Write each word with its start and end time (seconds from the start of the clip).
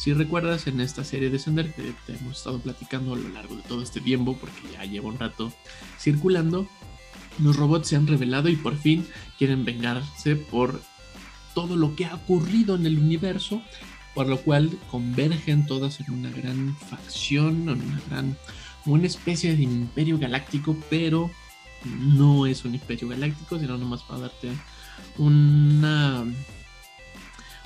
Si 0.00 0.14
recuerdas 0.14 0.66
en 0.66 0.80
esta 0.80 1.04
serie 1.04 1.28
de 1.28 1.38
Sender 1.38 1.74
que 1.74 1.92
te 2.06 2.16
hemos 2.16 2.38
estado 2.38 2.58
platicando 2.58 3.12
a 3.12 3.18
lo 3.18 3.28
largo 3.28 3.54
de 3.54 3.60
todo 3.60 3.82
este 3.82 4.00
tiempo, 4.00 4.34
porque 4.34 4.72
ya 4.72 4.82
lleva 4.86 5.10
un 5.10 5.18
rato 5.18 5.52
circulando, 5.98 6.66
los 7.38 7.54
robots 7.54 7.88
se 7.88 7.96
han 7.96 8.06
revelado 8.06 8.48
y 8.48 8.56
por 8.56 8.78
fin 8.78 9.06
quieren 9.36 9.66
vengarse 9.66 10.36
por 10.36 10.80
todo 11.54 11.76
lo 11.76 11.94
que 11.96 12.06
ha 12.06 12.14
ocurrido 12.14 12.76
en 12.76 12.86
el 12.86 12.98
universo, 12.98 13.60
por 14.14 14.26
lo 14.26 14.38
cual 14.38 14.70
convergen 14.90 15.66
todas 15.66 16.00
en 16.00 16.14
una 16.14 16.30
gran 16.30 16.74
facción, 16.78 17.68
en 17.68 17.82
una 17.82 18.00
gran, 18.08 18.38
una 18.86 19.06
especie 19.06 19.54
de 19.54 19.64
imperio 19.64 20.18
galáctico, 20.18 20.78
pero 20.88 21.30
no 21.84 22.46
es 22.46 22.64
un 22.64 22.74
imperio 22.74 23.08
galáctico, 23.08 23.58
sino 23.58 23.76
nomás 23.76 24.02
para 24.04 24.20
darte 24.20 24.48
una, 25.18 26.24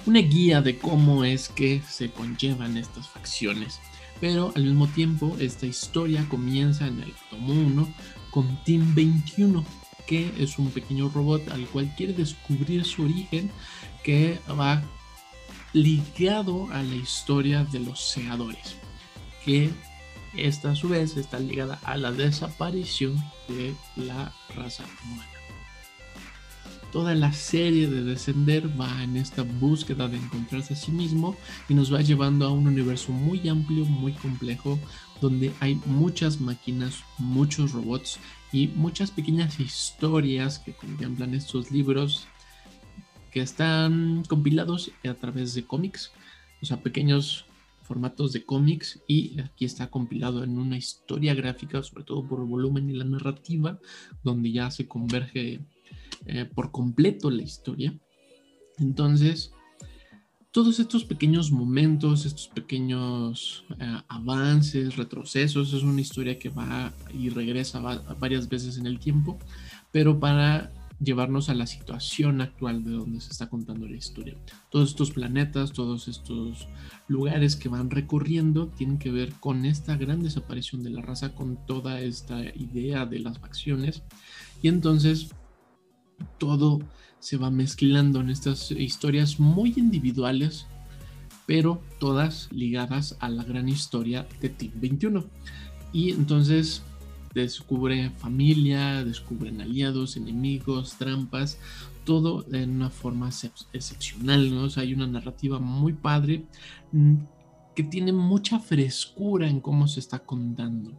una 0.07 0.21
guía 0.21 0.61
de 0.61 0.79
cómo 0.79 1.25
es 1.25 1.49
que 1.49 1.83
se 1.89 2.11
conllevan 2.11 2.77
estas 2.77 3.09
facciones. 3.09 3.81
Pero 4.21 4.53
al 4.55 4.65
mismo 4.65 4.87
tiempo, 4.89 5.37
esta 5.39 5.67
historia 5.67 6.27
comienza 6.29 6.87
en 6.87 7.01
el 7.01 7.13
tomo 7.31 7.53
1 7.53 7.89
con 8.31 8.65
Team 8.65 8.95
21, 8.95 9.65
que 10.07 10.33
es 10.39 10.59
un 10.59 10.71
pequeño 10.71 11.09
robot 11.09 11.49
al 11.51 11.67
cual 11.67 11.93
quiere 11.97 12.13
descubrir 12.13 12.85
su 12.85 13.03
origen, 13.03 13.51
que 14.03 14.39
va 14.49 14.83
ligado 15.73 16.71
a 16.71 16.83
la 16.83 16.95
historia 16.95 17.65
de 17.65 17.81
los 17.81 18.01
segadores, 18.01 18.77
que 19.45 19.71
esta 20.37 20.73
a 20.73 20.77
su 20.77 20.89
vez 20.89 21.17
está 21.17 21.39
ligada 21.39 21.81
a 21.85 21.97
la 21.97 22.13
desaparición 22.13 23.17
de 23.49 23.75
la 23.97 24.33
raza 24.55 24.85
humana. 25.05 25.34
Toda 26.95 27.17
la 27.17 27.33
serie 27.33 27.89
de 27.89 28.05
Descender 28.05 28.81
va 28.81 29.03
en 29.03 29.17
esta 29.17 29.43
búsqueda 29.43 30.07
de 30.07 30.17
encontrarse 30.17 30.75
a 30.75 30.77
sí 30.77 30.93
mismo 30.93 31.37
y 31.69 31.75
nos 31.75 31.93
va 31.93 32.01
llevando 32.03 32.47
a 32.47 32.53
un 32.53 32.69
universo 32.69 33.11
muy 33.11 33.49
amplio, 33.49 33.85
muy 33.85 34.13
complejo, 34.13 34.79
donde 35.21 35.53
hay 35.59 35.75
muchas 35.87 36.41
máquinas, 36.41 37.03
muchos 37.19 37.73
robots 37.73 38.21
y 38.53 38.69
muchas 38.69 39.11
pequeñas 39.11 39.59
historias 39.59 40.61
que 40.61 40.73
contemplan 40.73 41.35
estos 41.35 41.73
libros 41.73 42.29
que 43.33 43.41
están 43.41 44.23
compilados 44.29 44.93
a 45.03 45.15
través 45.15 45.53
de 45.55 45.65
cómics, 45.65 46.13
o 46.63 46.67
sea, 46.67 46.81
pequeños 46.81 47.45
formatos 47.83 48.33
de 48.33 48.45
cómics 48.45 49.03
y 49.09 49.41
aquí 49.41 49.65
está 49.65 49.91
compilado 49.91 50.45
en 50.45 50.59
una 50.59 50.77
historia 50.77 51.35
gráfica, 51.35 51.83
sobre 51.83 52.05
todo 52.05 52.25
por 52.25 52.39
el 52.39 52.47
volumen 52.47 52.89
y 52.89 52.93
la 52.93 53.05
narrativa, 53.05 53.81
donde 54.23 54.53
ya 54.53 54.71
se 54.71 54.87
converge 54.87 55.61
eh, 56.27 56.45
por 56.45 56.71
completo 56.71 57.31
la 57.31 57.43
historia. 57.43 57.99
Entonces, 58.79 59.53
todos 60.51 60.79
estos 60.79 61.05
pequeños 61.05 61.51
momentos, 61.51 62.27
estos 62.27 62.49
pequeños 62.49 63.65
eh, 63.81 63.99
avances, 64.09 64.97
retrocesos, 64.97 65.73
es 65.73 65.83
una 65.83 66.01
historia 66.01 66.39
que 66.39 66.49
va 66.49 66.93
y 67.13 67.29
regresa 67.29 67.81
varias 67.81 68.49
veces 68.49 68.79
en 68.79 68.87
el 68.87 69.01
tiempo, 69.01 69.39
pero 69.91 70.21
para 70.21 70.71
llevarnos 71.01 71.49
a 71.49 71.55
la 71.55 71.67
situación 71.67 72.41
actual 72.41 72.85
de 72.85 72.93
donde 72.93 73.21
se 73.21 73.33
está 73.33 73.49
contando 73.49 73.89
la 73.89 73.97
historia. 73.97 74.37
Todos 74.71 74.91
estos 74.91 75.11
planetas, 75.11 75.73
todos 75.73 76.09
estos 76.09 76.69
lugares 77.09 77.57
que 77.57 77.69
van 77.69 77.91
recorriendo 77.91 78.69
tienen 78.69 78.99
que 78.99 79.11
ver 79.11 79.33
con 79.35 79.65
esta 79.65 79.97
gran 79.97 80.23
desaparición 80.23 80.83
de 80.83 80.91
la 80.91 81.03
raza, 81.03 81.35
con 81.35 81.67
toda 81.67 82.01
esta 82.01 82.45
idea 82.45 83.07
de 83.07 83.19
las 83.19 83.39
facciones. 83.39 84.03
Y 84.63 84.69
entonces 84.69 85.35
todo 86.39 86.81
se 87.19 87.37
va 87.37 87.51
mezclando 87.51 88.21
en 88.21 88.31
estas 88.31 88.71
historias 88.71 89.41
muy 89.41 89.75
individuales, 89.77 90.67
pero 91.47 91.83
todas 91.99 92.49
ligadas 92.53 93.17
a 93.21 93.29
la 93.29 93.45
gran 93.45 93.69
historia 93.69 94.27
de 94.41 94.49
Team 94.49 94.73
21. 94.77 95.25
Y 95.93 96.11
entonces 96.11 96.83
descubre 97.35 98.11
familia, 98.19 99.05
descubren 99.05 99.61
aliados, 99.61 100.17
enemigos, 100.17 100.97
trampas, 100.99 101.59
todo 102.05 102.45
en 102.53 102.71
una 102.71 102.91
forma 102.91 103.31
excepcional, 103.73 104.71
hay 104.77 104.95
una 104.95 105.07
narrativa 105.07 105.59
muy 105.59 105.95
padre. 105.95 106.45
Mm, 106.93 107.17
que 107.75 107.83
tiene 107.83 108.13
mucha 108.13 108.61
frescura 108.61 109.49
en 109.49 109.61
cómo 109.61 109.89
se 109.89 110.01
está 110.01 110.21
contando. 110.21 110.93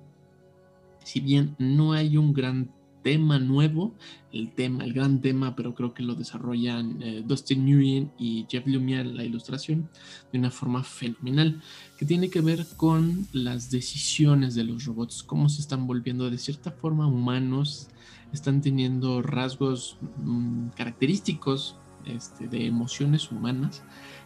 Si 1.04 1.20
bien 1.20 1.56
no 1.58 1.94
hay 1.94 2.18
un 2.18 2.34
gran 2.34 2.72
tema 3.06 3.38
nuevo, 3.38 3.94
el 4.32 4.52
tema, 4.56 4.84
el 4.84 4.92
gran 4.92 5.22
tema, 5.22 5.56
pero 5.56 5.76
creo 5.76 5.94
que 5.94 6.02
lo 6.02 6.16
desarrollan 6.16 7.04
eh, 7.04 7.24
Dustin 7.24 7.64
Nguyen 7.64 8.12
y 8.18 8.48
Jeff 8.50 8.66
Lemire 8.66 9.06
la 9.06 9.24
ilustración 9.24 9.92
de 10.34 10.40
una 10.40 10.50
forma 10.50 10.84
fenomenal, 10.84 11.62
que 12.00 12.06
tiene 12.08 12.32
que 12.32 12.42
ver 12.42 12.66
con 12.78 13.28
las 13.32 13.70
decisiones 13.70 14.56
de 14.56 14.64
los 14.64 14.86
robots, 14.86 15.22
cómo 15.22 15.50
se 15.50 15.62
están 15.62 15.86
volviendo 15.86 16.32
de 16.32 16.40
cierta 16.40 16.72
forma 16.72 17.06
humanos, 17.06 17.90
están 18.34 18.62
teniendo 18.62 19.22
rasgos 19.22 20.00
mm, 20.24 20.70
característicos 20.70 21.76
este, 22.08 22.48
de 22.48 22.66
emociones 22.66 23.32
humanas 23.32 23.84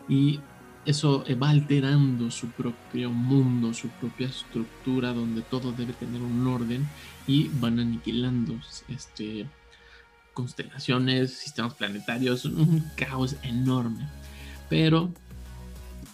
y 0.08 0.40
eso 0.86 1.24
va 1.42 1.50
alterando 1.50 2.32
su 2.32 2.48
propio 2.50 3.12
mundo, 3.12 3.74
su 3.74 3.90
propia 3.90 4.28
estructura, 4.28 5.14
donde 5.14 5.42
todo 5.42 5.72
debe 5.72 5.94
tener 5.94 6.22
un 6.22 6.48
orden 6.48 6.88
y 7.28 7.50
van 7.60 7.80
aniquilando 7.80 8.56
este, 8.88 9.46
constelaciones, 10.34 11.34
sistemas 11.34 11.74
planetarios, 11.74 12.46
un 12.46 12.84
caos 12.96 13.36
enorme. 13.44 14.08
Pero 14.70 15.12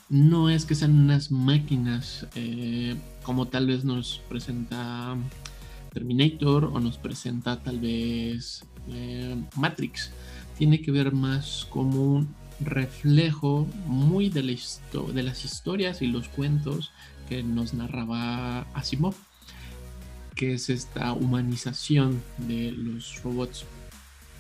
no 0.10 0.50
es 0.50 0.66
que 0.66 0.76
sean 0.76 0.92
unas 0.92 1.32
máquinas 1.32 2.28
eh, 2.36 2.96
como 3.24 3.48
tal 3.48 3.68
vez 3.68 3.84
nos 3.84 4.22
presenta 4.30 5.16
Terminator 5.94 6.66
o 6.66 6.80
nos 6.80 6.98
presenta 6.98 7.62
tal 7.62 7.80
vez 7.80 8.64
eh, 8.90 9.36
Matrix. 9.56 10.12
Tiene 10.58 10.82
que 10.82 10.92
ver 10.92 11.12
más 11.12 11.68
como 11.70 12.16
un 12.16 12.36
reflejo 12.60 13.68
muy 13.86 14.30
de, 14.30 14.44
las 14.44 15.46
historias 15.46 16.02
y 16.02 16.08
los 16.08 16.30
cuentos 16.30 16.92
que 17.28 17.44
nos 17.44 17.74
narraba 17.74 18.62
Asimov, 18.74 19.16
que 20.36 20.54
es 20.54 20.70
esta 20.70 21.14
humanización 21.14 22.22
de 22.38 22.72
los 22.72 23.22
robots. 23.24 23.66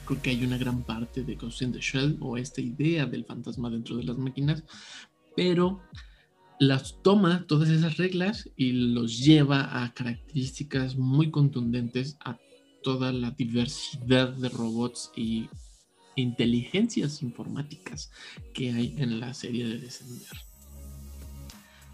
Creo 0.06 0.22
que 0.22 0.30
hay 0.30 0.46
una 0.46 0.58
gran 0.58 0.84
parte 0.84 1.24
de 1.24 1.36
Ghost 1.36 1.62
in 1.62 1.72
the 1.72 1.80
Shell 1.80 2.18
o 2.20 2.38
esta 2.38 2.62
idea 2.62 3.06
del 3.06 3.26
fantasma 3.26 3.70
dentro 3.70 3.98
de 3.98 4.04
las 4.04 4.18
máquinas, 4.18 4.64
pero 5.36 5.82
las 6.60 7.02
toma 7.02 7.46
todas 7.48 7.70
esas 7.70 7.98
reglas 7.98 8.50
y 8.56 8.72
los 8.72 9.20
lleva 9.20 9.84
a 9.84 9.94
características 9.94 10.96
muy 10.96 11.32
contundentes 11.32 12.18
a 12.24 12.38
toda 12.84 13.12
la 13.12 13.32
diversidad 13.32 14.30
de 14.30 14.48
robots 14.50 15.12
y 15.16 15.50
inteligencias 16.16 17.22
informáticas 17.22 18.12
que 18.54 18.72
hay 18.72 18.96
en 18.98 19.20
la 19.20 19.34
serie 19.34 19.68
de 19.68 19.80
Descender. 19.80 20.38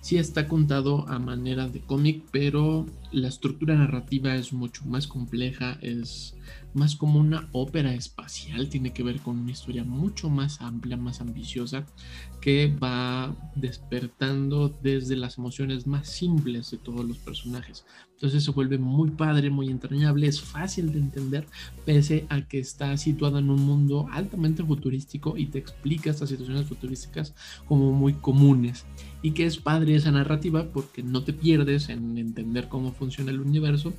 Sí 0.02 0.18
está 0.18 0.48
contado 0.48 1.08
a 1.08 1.20
manera 1.20 1.68
de 1.68 1.80
cómic, 1.80 2.24
pero 2.32 2.88
la 3.12 3.28
estructura 3.28 3.76
narrativa 3.76 4.34
es 4.34 4.52
mucho 4.52 4.84
más 4.86 5.06
compleja, 5.06 5.78
es 5.82 6.36
más 6.74 6.96
como 6.96 7.20
una 7.20 7.48
ópera 7.52 7.94
espacial, 7.94 8.68
tiene 8.68 8.94
que 8.94 9.04
ver 9.04 9.20
con 9.20 9.38
una 9.38 9.52
historia 9.52 9.84
mucho 9.84 10.28
más 10.28 10.60
amplia, 10.60 10.98
más 10.98 11.22
ambiciosa, 11.22 11.86
que 12.42 12.76
va 12.82 13.36
despertando 13.56 14.70
desde 14.70 15.16
las 15.16 15.38
emociones 15.38 15.86
más 15.86 16.10
simples 16.10 16.72
de 16.72 16.78
todos 16.78 17.06
los 17.06 17.20
personajes. 17.20 17.86
Entonces 18.22 18.44
se 18.44 18.52
vuelve 18.52 18.78
muy 18.78 19.10
padre, 19.10 19.50
muy 19.50 19.70
entrañable, 19.70 20.28
es 20.28 20.40
fácil 20.40 20.94
de 20.94 21.00
entender, 21.00 21.48
pese 21.86 22.28
a 22.30 22.48
que 22.48 22.60
está 22.60 22.96
situada 22.96 23.40
en 23.40 23.50
un 23.50 23.66
mundo 23.66 24.06
altamente 24.12 24.64
futurístico 24.64 25.38
y 25.38 25.48
te 25.48 25.58
explica 25.58 26.12
estas 26.12 26.30
situaciones 26.30 26.68
futurísticas 26.68 27.34
como 27.66 27.92
muy 27.92 28.14
comunes. 28.14 28.86
Y 29.24 29.32
que 29.32 29.48
es 29.48 29.58
padre 29.58 29.96
esa 29.96 30.12
narrativa 30.12 30.72
porque 30.72 31.02
no 31.02 31.24
te 31.24 31.34
pierdes 31.34 31.90
en 31.90 32.16
entender 32.20 32.68
cómo 32.68 32.92
funciona 32.92 33.32
el 33.32 33.42
universo, 33.42 33.92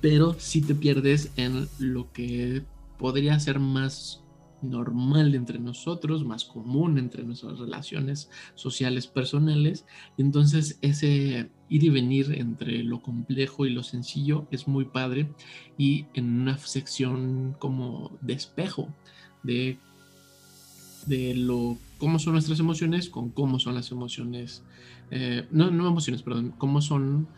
pero 0.00 0.36
si 0.38 0.60
te 0.60 0.76
pierdes 0.76 1.32
en 1.34 1.66
lo 1.80 2.12
que 2.12 2.62
podría 2.96 3.40
ser 3.40 3.58
más 3.58 4.22
normal 4.62 5.34
entre 5.34 5.58
nosotros, 5.58 6.24
más 6.24 6.44
común 6.44 6.96
entre 6.96 7.24
nuestras 7.24 7.58
relaciones 7.58 8.30
sociales 8.54 9.08
personales. 9.08 9.84
Y 10.16 10.22
entonces 10.22 10.78
ese 10.80 11.50
ir 11.68 11.84
y 11.84 11.88
venir 11.88 12.32
entre 12.36 12.82
lo 12.82 13.00
complejo 13.00 13.66
y 13.66 13.70
lo 13.70 13.82
sencillo 13.82 14.46
es 14.50 14.68
muy 14.68 14.84
padre 14.84 15.28
y 15.76 16.06
en 16.14 16.40
una 16.40 16.58
sección 16.58 17.56
como 17.58 18.16
de 18.20 18.34
espejo 18.34 18.88
de, 19.42 19.78
de 21.06 21.34
lo 21.34 21.76
cómo 21.98 22.18
son 22.18 22.34
nuestras 22.34 22.60
emociones 22.60 23.08
con 23.08 23.30
cómo 23.30 23.58
son 23.58 23.74
las 23.74 23.90
emociones, 23.90 24.62
eh, 25.10 25.46
no, 25.50 25.70
no 25.70 25.88
emociones, 25.88 26.22
perdón, 26.22 26.54
cómo 26.58 26.80
son 26.80 27.28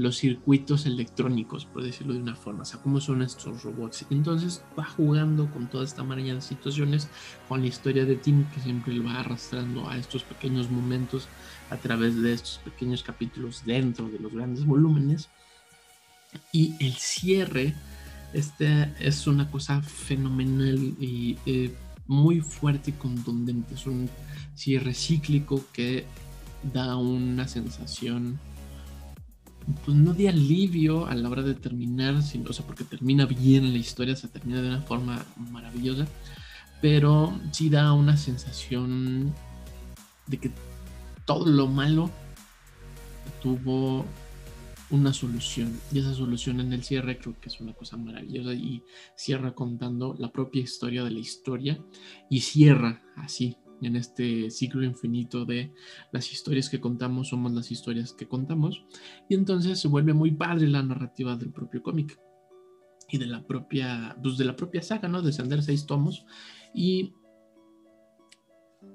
los 0.00 0.16
circuitos 0.16 0.86
electrónicos, 0.86 1.66
por 1.66 1.82
decirlo 1.82 2.14
de 2.14 2.20
una 2.20 2.34
forma, 2.34 2.62
o 2.62 2.64
sea, 2.64 2.80
cómo 2.80 3.02
son 3.02 3.20
estos 3.20 3.62
robots. 3.62 4.06
Entonces 4.08 4.62
va 4.78 4.84
jugando 4.84 5.50
con 5.50 5.68
toda 5.68 5.84
esta 5.84 6.02
maraña 6.02 6.34
de 6.34 6.40
situaciones, 6.40 7.08
con 7.50 7.60
la 7.60 7.66
historia 7.66 8.06
de 8.06 8.16
Tim 8.16 8.46
que 8.46 8.60
siempre 8.60 8.94
lo 8.94 9.04
va 9.04 9.20
arrastrando 9.20 9.90
a 9.90 9.98
estos 9.98 10.22
pequeños 10.22 10.70
momentos 10.70 11.28
a 11.68 11.76
través 11.76 12.16
de 12.16 12.32
estos 12.32 12.58
pequeños 12.64 13.02
capítulos 13.02 13.62
dentro 13.66 14.08
de 14.08 14.18
los 14.18 14.32
grandes 14.32 14.64
volúmenes. 14.64 15.28
Y 16.50 16.74
el 16.80 16.94
cierre, 16.94 17.74
este 18.32 18.94
es 19.00 19.26
una 19.26 19.50
cosa 19.50 19.82
fenomenal 19.82 20.78
y 20.98 21.36
eh, 21.44 21.74
muy 22.06 22.40
fuerte 22.40 22.90
y 22.90 22.94
contundente. 22.94 23.74
Es 23.74 23.86
un 23.86 24.08
cierre 24.54 24.94
cíclico 24.94 25.62
que 25.74 26.06
da 26.72 26.96
una 26.96 27.46
sensación 27.48 28.40
pues 29.84 29.96
no 29.96 30.12
de 30.12 30.28
alivio 30.28 31.06
a 31.06 31.14
la 31.14 31.28
hora 31.28 31.42
de 31.42 31.54
terminar, 31.54 32.22
sino, 32.22 32.50
o 32.50 32.52
sea, 32.52 32.66
porque 32.66 32.84
termina 32.84 33.26
bien 33.26 33.72
la 33.72 33.78
historia, 33.78 34.16
se 34.16 34.28
termina 34.28 34.60
de 34.62 34.68
una 34.68 34.82
forma 34.82 35.24
maravillosa, 35.50 36.06
pero 36.80 37.38
sí 37.52 37.68
da 37.68 37.92
una 37.92 38.16
sensación 38.16 39.34
de 40.26 40.38
que 40.38 40.50
todo 41.24 41.46
lo 41.46 41.66
malo 41.66 42.10
tuvo 43.42 44.04
una 44.90 45.12
solución 45.12 45.80
y 45.92 46.00
esa 46.00 46.14
solución 46.14 46.60
en 46.60 46.72
el 46.72 46.82
cierre 46.82 47.18
creo 47.18 47.38
que 47.40 47.48
es 47.48 47.60
una 47.60 47.72
cosa 47.72 47.96
maravillosa 47.96 48.52
y 48.54 48.82
cierra 49.14 49.54
contando 49.54 50.16
la 50.18 50.32
propia 50.32 50.62
historia 50.62 51.04
de 51.04 51.10
la 51.12 51.20
historia 51.20 51.78
y 52.28 52.40
cierra 52.40 53.00
así 53.16 53.56
en 53.82 53.96
este 53.96 54.50
ciclo 54.50 54.84
infinito 54.84 55.44
de 55.44 55.72
las 56.12 56.32
historias 56.32 56.68
que 56.68 56.80
contamos 56.80 57.28
somos 57.28 57.52
las 57.52 57.70
historias 57.70 58.12
que 58.12 58.28
contamos. 58.28 58.84
Y 59.28 59.34
entonces 59.34 59.78
se 59.78 59.88
vuelve 59.88 60.12
muy 60.12 60.32
padre 60.32 60.68
la 60.68 60.82
narrativa 60.82 61.36
del 61.36 61.52
propio 61.52 61.82
cómic 61.82 62.18
y 63.08 63.18
de 63.18 63.26
la 63.26 63.46
propia, 63.46 64.16
pues 64.22 64.36
de 64.36 64.44
la 64.44 64.56
propia 64.56 64.82
saga, 64.82 65.08
¿no? 65.08 65.22
Descender 65.22 65.62
seis 65.62 65.86
tomos. 65.86 66.24
Y 66.74 67.14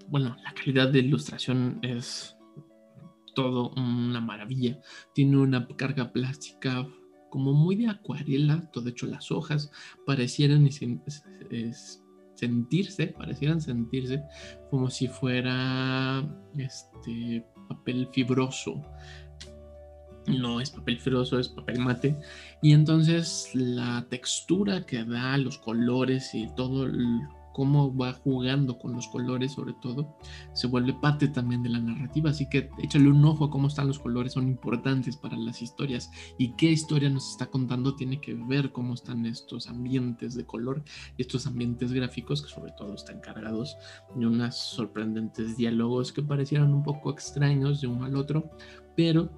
bueno, 0.08 0.36
la 0.44 0.54
calidad 0.54 0.90
de 0.90 1.00
ilustración 1.00 1.80
es 1.82 2.38
todo 3.34 3.72
una 3.76 4.22
maravilla. 4.22 4.80
Tiene 5.14 5.38
una 5.38 5.68
carga 5.68 6.12
plástica 6.12 6.88
como 7.30 7.54
muy 7.54 7.76
de 7.76 7.90
acuarela, 7.90 8.72
todo 8.72 8.88
hecho 8.88 9.08
las 9.08 9.30
hojas 9.32 9.70
parecieran 10.06 10.66
sentirse, 12.36 13.08
parecieran 13.08 13.62
sentirse 13.62 14.24
como 14.70 14.90
si 14.90 15.08
fuera 15.08 16.24
este 16.58 17.46
papel 17.68 18.08
fibroso. 18.12 18.82
No 20.28 20.60
es 20.60 20.72
papel 20.72 21.00
fibroso, 21.00 21.40
es 21.40 21.50
papel 21.50 21.80
mate. 21.80 22.16
Y 22.62 22.74
entonces 22.74 23.52
la 23.54 24.08
textura 24.10 24.86
que 24.86 25.04
da, 25.04 25.38
los 25.38 25.60
colores 25.60 26.34
y 26.34 26.48
todo 26.56 26.88
cómo 27.56 27.96
va 27.96 28.12
jugando 28.12 28.78
con 28.78 28.92
los 28.92 29.08
colores 29.08 29.54
sobre 29.54 29.72
todo, 29.82 30.18
se 30.52 30.68
vuelve 30.68 30.94
parte 30.94 31.30
también 31.30 31.64
de 31.64 31.70
la 31.70 31.80
narrativa. 31.80 32.30
Así 32.30 32.50
que 32.50 32.70
échale 32.80 33.08
un 33.10 33.24
ojo 33.24 33.46
a 33.46 33.50
cómo 33.50 33.70
están 33.70 33.88
los 33.88 33.98
colores, 33.98 34.34
son 34.34 34.50
importantes 34.50 35.16
para 35.16 35.38
las 35.38 35.62
historias 35.62 36.12
y 36.38 36.52
qué 36.58 36.70
historia 36.70 37.10
nos 37.10 37.32
está 37.32 37.46
contando 37.46 37.96
tiene 37.96 38.20
que 38.20 38.34
ver 38.34 38.74
cómo 38.74 38.94
están 38.94 39.26
estos 39.26 39.70
ambientes 39.70 40.36
de 40.36 40.46
color, 40.46 40.84
estos 41.18 41.48
ambientes 41.48 41.94
gráficos 41.94 42.42
que 42.42 42.50
sobre 42.50 42.74
todo 42.74 42.94
están 42.94 43.22
cargados 43.22 43.78
de 44.16 44.28
unos 44.28 44.56
sorprendentes 44.58 45.56
diálogos 45.56 46.12
que 46.12 46.22
parecieran 46.22 46.74
un 46.74 46.84
poco 46.84 47.10
extraños 47.10 47.80
de 47.80 47.88
uno 47.88 48.04
al 48.04 48.18
otro, 48.18 48.52
pero 48.98 49.32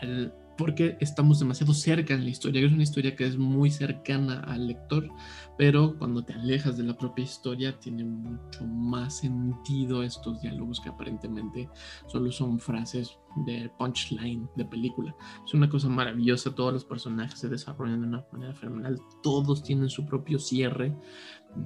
al 0.00 0.32
porque 0.58 0.98
estamos 1.00 1.38
demasiado 1.38 1.72
cerca 1.72 2.12
en 2.12 2.24
la 2.24 2.30
historia. 2.30 2.66
Es 2.66 2.72
una 2.72 2.82
historia 2.82 3.14
que 3.14 3.24
es 3.24 3.38
muy 3.38 3.70
cercana 3.70 4.40
al 4.40 4.66
lector, 4.66 5.08
pero 5.56 5.96
cuando 5.96 6.24
te 6.24 6.34
alejas 6.34 6.76
de 6.76 6.82
la 6.82 6.98
propia 6.98 7.24
historia 7.24 7.78
tiene 7.78 8.04
mucho 8.04 8.66
más 8.66 9.18
sentido 9.18 10.02
estos 10.02 10.42
diálogos 10.42 10.80
que 10.80 10.88
aparentemente 10.88 11.70
solo 12.08 12.32
son 12.32 12.58
frases 12.58 13.16
de 13.46 13.70
punchline 13.78 14.50
de 14.56 14.64
película. 14.64 15.14
Es 15.46 15.54
una 15.54 15.70
cosa 15.70 15.88
maravillosa, 15.88 16.54
todos 16.54 16.72
los 16.72 16.84
personajes 16.84 17.38
se 17.38 17.48
desarrollan 17.48 18.00
de 18.00 18.08
una 18.08 18.26
manera 18.32 18.52
fenomenal, 18.52 18.98
todos 19.22 19.62
tienen 19.62 19.88
su 19.88 20.04
propio 20.04 20.40
cierre. 20.40 20.92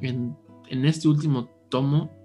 En, 0.02 0.36
en 0.68 0.84
este 0.84 1.08
último 1.08 1.48
tomo 1.70 2.21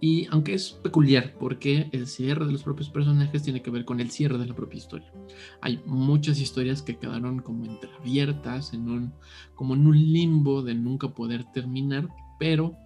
Y 0.00 0.26
aunque 0.30 0.54
es 0.54 0.70
peculiar, 0.70 1.34
porque 1.38 1.90
el 1.92 2.06
cierre 2.06 2.46
de 2.46 2.52
los 2.52 2.62
propios 2.62 2.88
personajes 2.88 3.42
tiene 3.42 3.60
que 3.60 3.70
ver 3.70 3.84
con 3.84 4.00
el 4.00 4.10
cierre 4.10 4.38
de 4.38 4.46
la 4.46 4.54
propia 4.54 4.78
historia. 4.78 5.12
Hay 5.60 5.82
muchas 5.84 6.40
historias 6.40 6.80
que 6.80 6.96
quedaron 6.96 7.40
como 7.40 7.66
entreabiertas, 7.66 8.72
en 8.72 8.88
un, 8.88 9.12
como 9.54 9.74
en 9.74 9.86
un 9.86 9.96
limbo 9.96 10.62
de 10.62 10.74
nunca 10.74 11.08
poder 11.08 11.44
terminar, 11.52 12.08
pero 12.38 12.76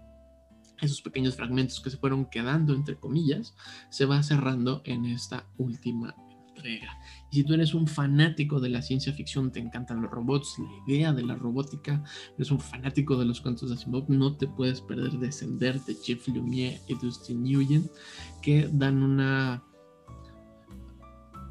esos 0.80 1.02
pequeños 1.02 1.36
fragmentos 1.36 1.80
que 1.80 1.90
se 1.90 1.96
fueron 1.96 2.26
quedando, 2.26 2.74
entre 2.74 2.96
comillas, 2.96 3.54
se 3.90 4.06
va 4.06 4.22
cerrando 4.22 4.82
en 4.84 5.04
esta 5.04 5.46
última 5.56 6.16
entrega. 6.64 6.98
Y 7.30 7.36
si 7.36 7.44
tú 7.44 7.54
eres 7.54 7.74
un 7.74 7.86
fanático 7.86 8.60
de 8.60 8.68
la 8.68 8.82
ciencia 8.82 9.12
ficción, 9.12 9.52
te 9.52 9.60
encantan 9.60 10.02
los 10.02 10.10
robots, 10.10 10.56
la 10.58 10.94
idea 10.94 11.12
de 11.12 11.22
la 11.22 11.36
robótica, 11.36 12.02
eres 12.36 12.50
un 12.50 12.60
fanático 12.60 13.16
de 13.16 13.26
los 13.26 13.40
cuentos 13.40 13.68
de 13.68 13.74
Asimov, 13.74 14.08
no 14.08 14.36
te 14.36 14.46
puedes 14.46 14.80
perder 14.80 15.12
Descender 15.12 15.80
de 15.82 15.94
Jeff 15.94 16.26
Lemire 16.28 16.80
y 16.88 16.94
Dustin 16.94 17.42
Nguyen, 17.42 17.90
que 18.42 18.68
dan 18.72 19.02
una 19.02 19.62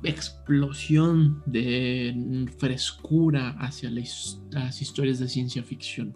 explosión 0.03 1.41
de 1.45 2.45
frescura 2.57 3.55
hacia 3.59 3.89
las 3.89 4.81
historias 4.81 5.19
de 5.19 5.29
ciencia 5.29 5.63
ficción 5.63 6.13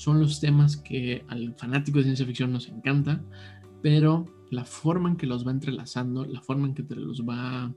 son 0.00 0.18
los 0.18 0.40
temas 0.40 0.78
que 0.78 1.26
al 1.28 1.54
fanático 1.58 1.98
de 1.98 2.04
ciencia 2.04 2.24
ficción 2.24 2.50
nos 2.50 2.68
encanta, 2.68 3.22
pero 3.82 4.24
la 4.50 4.64
forma 4.64 5.10
en 5.10 5.16
que 5.16 5.26
los 5.26 5.46
va 5.46 5.50
entrelazando, 5.50 6.24
la 6.24 6.40
forma 6.40 6.68
en 6.68 6.74
que 6.74 6.82
te 6.82 6.96
los 6.96 7.20
va 7.20 7.70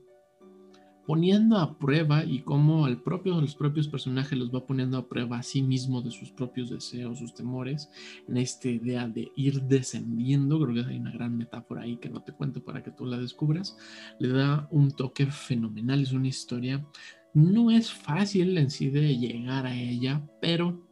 poniendo 1.06 1.58
a 1.58 1.78
prueba 1.78 2.24
y 2.24 2.40
cómo 2.40 2.86
al 2.86 3.02
propio, 3.02 3.40
los 3.40 3.54
propios 3.54 3.88
personajes 3.88 4.38
los 4.38 4.54
va 4.54 4.66
poniendo 4.66 4.96
a 4.96 5.08
prueba 5.08 5.38
a 5.38 5.42
sí 5.42 5.62
mismo 5.62 6.02
de 6.02 6.10
sus 6.10 6.30
propios 6.30 6.70
deseos, 6.70 7.18
sus 7.18 7.34
temores, 7.34 7.90
en 8.28 8.36
esta 8.36 8.68
idea 8.68 9.06
de 9.06 9.30
ir 9.36 9.62
descendiendo, 9.62 10.60
creo 10.60 10.74
que 10.74 10.90
hay 10.90 10.98
una 10.98 11.12
gran 11.12 11.36
metáfora 11.36 11.82
ahí 11.82 11.96
que 11.96 12.08
no 12.08 12.22
te 12.22 12.32
cuento 12.32 12.64
para 12.64 12.82
que 12.82 12.90
tú 12.90 13.06
la 13.06 13.18
descubras, 13.18 13.76
le 14.18 14.28
da 14.28 14.68
un 14.70 14.90
toque 14.90 15.26
fenomenal, 15.26 16.02
es 16.02 16.12
una 16.12 16.28
historia, 16.28 16.86
no 17.34 17.70
es 17.70 17.92
fácil 17.92 18.56
en 18.56 18.70
sí 18.70 18.90
de 18.90 19.16
llegar 19.16 19.66
a 19.66 19.76
ella, 19.76 20.22
pero 20.40 20.86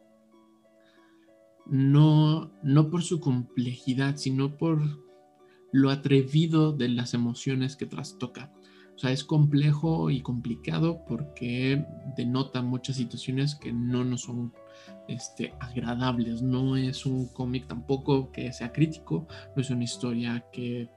no, 1.65 2.51
no 2.61 2.89
por 2.89 3.03
su 3.03 3.19
complejidad, 3.19 4.17
sino 4.17 4.57
por 4.57 4.81
lo 5.71 5.89
atrevido 5.89 6.71
de 6.71 6.89
las 6.89 7.13
emociones 7.13 7.75
que 7.75 7.85
trastoca. 7.85 8.53
O 8.95 8.99
sea, 8.99 9.11
es 9.11 9.23
complejo 9.23 10.09
y 10.09 10.21
complicado 10.21 11.03
porque 11.07 11.85
denota 12.15 12.61
muchas 12.61 12.97
situaciones 12.97 13.55
que 13.55 13.73
no 13.73 14.03
nos 14.03 14.21
son 14.21 14.53
este, 15.07 15.53
agradables. 15.59 16.41
No 16.41 16.77
es 16.77 17.05
un 17.05 17.27
cómic 17.27 17.67
tampoco 17.67 18.31
que 18.31 18.51
sea 18.53 18.71
crítico, 18.71 19.27
no 19.55 19.61
es 19.61 19.69
una 19.69 19.83
historia 19.83 20.45
que 20.51 20.89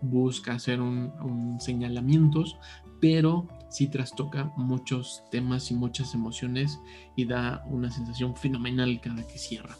busca 0.00 0.54
hacer 0.54 0.80
un, 0.80 1.12
un 1.22 1.60
señalamientos, 1.60 2.56
pero 3.00 3.46
sí 3.68 3.88
trastoca 3.88 4.52
muchos 4.56 5.24
temas 5.30 5.70
y 5.70 5.74
muchas 5.74 6.14
emociones 6.14 6.80
y 7.16 7.26
da 7.26 7.64
una 7.68 7.90
sensación 7.90 8.36
fenomenal 8.36 9.00
cada 9.00 9.26
que 9.26 9.38
cierra 9.38 9.76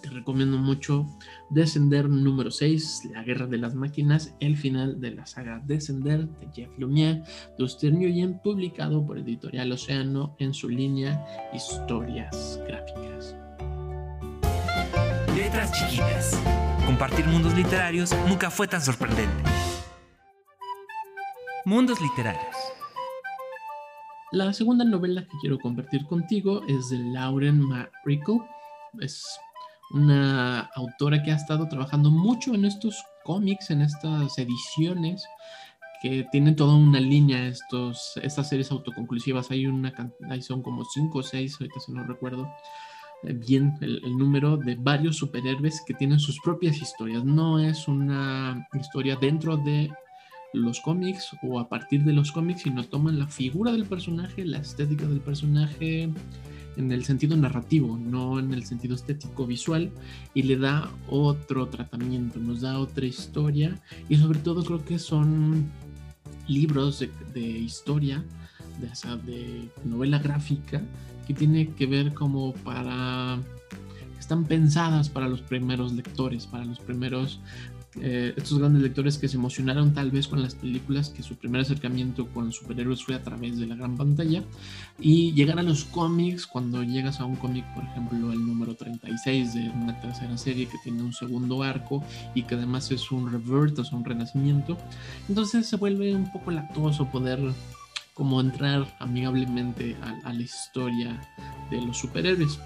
te 0.00 0.10
recomiendo 0.10 0.58
mucho 0.58 1.06
Descender 1.50 2.08
número 2.08 2.50
6, 2.50 3.10
La 3.12 3.22
Guerra 3.22 3.46
de 3.46 3.58
las 3.58 3.74
Máquinas, 3.74 4.34
el 4.40 4.56
final 4.56 5.00
de 5.00 5.12
la 5.12 5.26
saga 5.26 5.62
Descender 5.64 6.28
de 6.28 6.48
Jeff 6.54 6.70
Lemire, 6.78 7.22
Dustin 7.58 7.96
Nguyen, 7.96 8.40
publicado 8.42 9.06
por 9.06 9.18
Editorial 9.18 9.72
Océano 9.72 10.34
en 10.38 10.54
su 10.54 10.68
línea 10.68 11.24
Historias 11.52 12.60
Gráficas. 12.66 13.36
Letras 15.36 15.72
chiquitas. 15.72 16.42
Compartir 16.86 17.26
mundos 17.26 17.54
literarios 17.54 18.14
nunca 18.28 18.50
fue 18.50 18.66
tan 18.66 18.80
sorprendente. 18.80 19.42
Mundos 21.64 22.00
literarios. 22.00 22.56
La 24.32 24.52
segunda 24.52 24.84
novela 24.84 25.22
que 25.22 25.38
quiero 25.40 25.58
compartir 25.58 26.06
contigo 26.06 26.62
es 26.68 26.88
de 26.90 26.98
Lauren 26.98 27.60
McRickle. 27.60 28.40
Es 29.00 29.40
una 29.90 30.60
autora 30.74 31.22
que 31.22 31.32
ha 31.32 31.36
estado 31.36 31.68
trabajando 31.68 32.10
mucho 32.10 32.54
en 32.54 32.64
estos 32.64 33.02
cómics, 33.24 33.70
en 33.70 33.82
estas 33.82 34.38
ediciones, 34.38 35.24
que 36.00 36.26
tienen 36.32 36.56
toda 36.56 36.74
una 36.74 37.00
línea, 37.00 37.46
estos, 37.46 38.12
estas 38.22 38.48
series 38.48 38.70
autoconclusivas. 38.70 39.50
Hay 39.50 39.66
una 39.66 39.92
ahí 40.30 40.40
son 40.40 40.62
como 40.62 40.84
cinco 40.84 41.18
o 41.18 41.22
seis, 41.22 41.56
ahorita 41.60 41.80
si 41.80 41.92
no 41.92 42.04
recuerdo 42.04 42.48
eh, 43.24 43.34
bien 43.34 43.74
el, 43.80 44.00
el, 44.04 44.16
número, 44.16 44.56
de 44.56 44.76
varios 44.76 45.16
superhéroes 45.16 45.82
que 45.86 45.94
tienen 45.94 46.18
sus 46.18 46.40
propias 46.40 46.80
historias. 46.80 47.24
No 47.24 47.58
es 47.58 47.86
una 47.86 48.66
historia 48.72 49.16
dentro 49.16 49.58
de 49.58 49.90
los 50.52 50.80
cómics 50.80 51.30
o 51.42 51.60
a 51.60 51.68
partir 51.68 52.02
de 52.04 52.12
los 52.12 52.32
cómics, 52.32 52.62
sino 52.62 52.84
toman 52.84 53.18
la 53.18 53.28
figura 53.28 53.72
del 53.72 53.84
personaje, 53.84 54.44
la 54.44 54.58
estética 54.58 55.06
del 55.06 55.20
personaje, 55.20 56.10
en 56.76 56.92
el 56.92 57.04
sentido 57.04 57.36
narrativo, 57.36 57.98
no 57.98 58.38
en 58.38 58.52
el 58.54 58.64
sentido 58.64 58.94
estético 58.94 59.46
visual, 59.46 59.90
y 60.34 60.42
le 60.42 60.56
da 60.56 60.90
otro 61.08 61.68
tratamiento, 61.68 62.38
nos 62.38 62.60
da 62.62 62.78
otra 62.78 63.06
historia, 63.06 63.80
y 64.08 64.16
sobre 64.16 64.38
todo 64.38 64.64
creo 64.64 64.84
que 64.84 64.98
son 64.98 65.70
libros 66.46 67.00
de, 67.34 67.40
historia, 67.40 68.24
de, 68.80 69.32
de 69.32 69.68
novela 69.84 70.18
gráfica, 70.18 70.82
que 71.26 71.34
tiene 71.34 71.70
que 71.74 71.86
ver 71.86 72.14
como 72.14 72.52
para 72.54 73.38
están 74.30 74.44
pensadas 74.44 75.08
para 75.08 75.26
los 75.26 75.40
primeros 75.40 75.92
lectores, 75.92 76.46
para 76.46 76.64
los 76.64 76.78
primeros 76.78 77.40
eh, 77.96 78.34
estos 78.36 78.60
grandes 78.60 78.82
lectores 78.82 79.18
que 79.18 79.26
se 79.26 79.36
emocionaron 79.36 79.92
tal 79.94 80.12
vez 80.12 80.28
con 80.28 80.40
las 80.40 80.54
películas, 80.54 81.08
que 81.08 81.24
su 81.24 81.34
primer 81.34 81.62
acercamiento 81.62 82.28
con 82.28 82.52
superhéroes 82.52 83.02
fue 83.02 83.16
a 83.16 83.22
través 83.22 83.58
de 83.58 83.66
la 83.66 83.74
gran 83.74 83.96
pantalla, 83.96 84.44
y 85.00 85.32
llegar 85.32 85.58
a 85.58 85.64
los 85.64 85.84
cómics, 85.86 86.46
cuando 86.46 86.84
llegas 86.84 87.20
a 87.20 87.24
un 87.24 87.34
cómic, 87.34 87.64
por 87.74 87.82
ejemplo, 87.82 88.32
el 88.32 88.46
número 88.46 88.76
36 88.76 89.54
de 89.54 89.70
una 89.70 90.00
tercera 90.00 90.38
serie 90.38 90.68
que 90.68 90.78
tiene 90.84 91.02
un 91.02 91.12
segundo 91.12 91.64
arco 91.64 92.04
y 92.34 92.44
que 92.44 92.54
además 92.54 92.92
es 92.92 93.10
un 93.10 93.30
revert, 93.30 93.76
o 93.80 93.84
sea, 93.84 93.98
un 93.98 94.04
renacimiento, 94.04 94.78
entonces 95.28 95.66
se 95.66 95.76
vuelve 95.76 96.14
un 96.14 96.30
poco 96.30 96.52
lactoso 96.52 97.10
poder 97.10 97.40
como 98.14 98.40
entrar 98.40 98.96
amigablemente 99.00 99.96
a, 100.02 100.28
a 100.28 100.32
la 100.32 100.42
historia 100.42 101.20
de 101.70 101.80
los 101.80 101.98
superhéroes. 101.98 102.60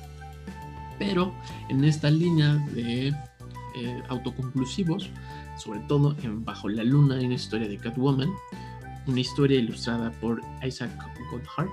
Pero 0.99 1.35
en 1.69 1.85
esta 1.85 2.11
línea 2.11 2.55
de 2.75 3.15
eh, 3.77 4.03
autoconclusivos, 4.09 5.11
sobre 5.59 5.81
todo 5.81 6.17
en 6.23 6.45
Bajo 6.45 6.69
la 6.69 6.85
Luna, 6.85 7.21
en 7.21 7.31
la 7.31 7.35
historia 7.35 7.69
de 7.69 7.77
Catwoman, 7.77 8.31
una 9.07 9.21
historia 9.21 9.59
ilustrada 9.59 10.11
por 10.21 10.41
Isaac 10.67 10.91
Goodhart. 11.31 11.71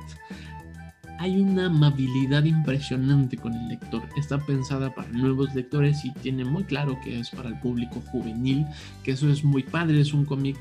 Hay 1.19 1.39
una 1.39 1.67
amabilidad 1.67 2.45
impresionante 2.45 3.37
con 3.37 3.53
el 3.53 3.67
lector. 3.67 4.01
Está 4.17 4.39
pensada 4.39 4.93
para 4.95 5.07
nuevos 5.09 5.53
lectores 5.53 6.03
y 6.03 6.11
tiene 6.13 6.43
muy 6.43 6.63
claro 6.63 6.99
que 7.03 7.19
es 7.19 7.29
para 7.29 7.49
el 7.49 7.59
público 7.59 8.01
juvenil, 8.11 8.65
que 9.03 9.11
eso 9.11 9.29
es 9.29 9.43
muy 9.43 9.61
padre. 9.61 10.01
Es 10.01 10.13
un 10.13 10.25
cómic 10.25 10.57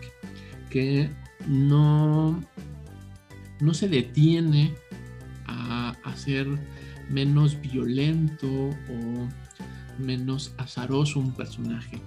que 0.69 1.11
no, 1.49 2.45
no 3.61 3.75
se 3.75 3.89
detiene 3.89 4.75
a 5.47 5.95
hacer 6.05 6.47
menos 7.09 7.61
violento 7.61 8.47
o 8.49 9.29
menos 10.01 10.53
azaroso 10.59 11.21
un 11.21 11.33
personaje. 11.33 12.01